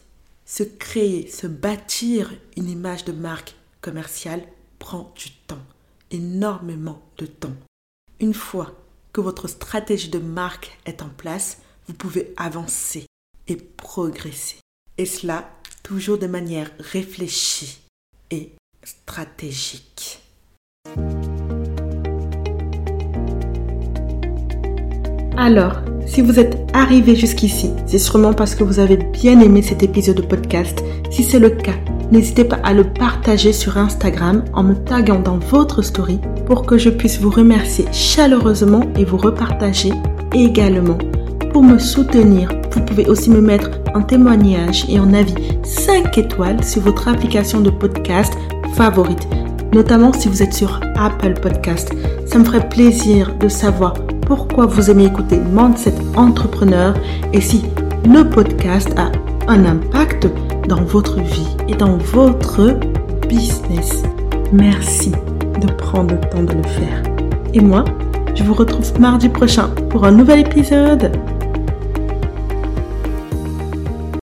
se 0.45 0.63
créer, 0.63 1.29
se 1.29 1.47
bâtir 1.47 2.33
une 2.57 2.69
image 2.69 3.05
de 3.05 3.13
marque 3.13 3.55
commerciale 3.79 4.43
prend 4.79 5.13
du 5.15 5.31
temps, 5.31 5.65
énormément 6.11 7.01
de 7.19 7.25
temps. 7.25 7.55
Une 8.19 8.33
fois 8.33 8.75
que 9.13 9.21
votre 9.21 9.47
stratégie 9.47 10.09
de 10.09 10.19
marque 10.19 10.77
est 10.85 11.01
en 11.01 11.09
place, 11.09 11.59
vous 11.87 11.93
pouvez 11.93 12.33
avancer 12.37 13.05
et 13.47 13.55
progresser. 13.55 14.57
Et 14.97 15.05
cela 15.05 15.49
toujours 15.83 16.17
de 16.17 16.27
manière 16.27 16.69
réfléchie 16.79 17.79
et 18.29 18.51
stratégique. 18.83 20.19
Alors, 25.37 25.77
si 26.07 26.21
vous 26.21 26.39
êtes 26.39 26.57
arrivé 26.73 27.15
jusqu'ici, 27.15 27.71
c'est 27.85 27.99
sûrement 27.99 28.33
parce 28.33 28.55
que 28.55 28.63
vous 28.63 28.79
avez 28.79 28.97
bien 28.97 29.39
aimé 29.39 29.61
cet 29.61 29.83
épisode 29.83 30.17
de 30.17 30.21
podcast. 30.23 30.83
Si 31.11 31.23
c'est 31.23 31.39
le 31.39 31.51
cas, 31.51 31.75
n'hésitez 32.11 32.43
pas 32.43 32.59
à 32.63 32.73
le 32.73 32.91
partager 32.91 33.53
sur 33.53 33.77
Instagram 33.77 34.43
en 34.53 34.63
me 34.63 34.73
taguant 34.73 35.19
dans 35.19 35.37
votre 35.37 35.81
story 35.83 36.19
pour 36.47 36.65
que 36.65 36.77
je 36.77 36.89
puisse 36.89 37.19
vous 37.19 37.29
remercier 37.29 37.85
chaleureusement 37.93 38.83
et 38.97 39.05
vous 39.05 39.17
repartager 39.17 39.91
également. 40.33 40.97
Pour 41.51 41.63
me 41.63 41.79
soutenir, 41.79 42.49
vous 42.71 42.81
pouvez 42.81 43.07
aussi 43.07 43.29
me 43.29 43.41
mettre 43.41 43.71
un 43.93 44.01
témoignage 44.01 44.85
et 44.89 44.97
un 44.97 45.13
avis 45.13 45.35
5 45.63 46.17
étoiles 46.17 46.63
sur 46.63 46.81
votre 46.81 47.07
application 47.07 47.61
de 47.61 47.69
podcast 47.69 48.33
favorite, 48.75 49.27
notamment 49.73 50.13
si 50.13 50.27
vous 50.27 50.43
êtes 50.43 50.53
sur 50.53 50.79
Apple 50.95 51.33
Podcast. 51.41 51.91
Ça 52.25 52.37
me 52.37 52.43
ferait 52.43 52.67
plaisir 52.69 53.33
de 53.39 53.47
savoir 53.47 53.93
pourquoi 54.25 54.65
vous 54.65 54.91
aimez 54.91 55.05
écouter 55.05 55.39
Mindset 55.51 55.95
Entrepreneur 56.15 56.93
et 57.33 57.41
si 57.41 57.63
le 58.07 58.23
podcast 58.23 58.89
a 58.97 59.11
un 59.47 59.65
impact 59.65 60.27
dans 60.67 60.83
votre 60.83 61.19
vie 61.21 61.47
et 61.67 61.75
dans 61.75 61.97
votre 61.97 62.77
business. 63.27 64.03
Merci 64.51 65.11
de 65.61 65.71
prendre 65.71 66.13
le 66.13 66.19
temps 66.29 66.43
de 66.43 66.53
le 66.53 66.63
faire. 66.63 67.03
Et 67.53 67.61
moi, 67.61 67.83
je 68.35 68.43
vous 68.43 68.53
retrouve 68.53 68.99
mardi 68.99 69.29
prochain 69.29 69.69
pour 69.89 70.05
un 70.05 70.11
nouvel 70.11 70.39
épisode. 70.39 71.11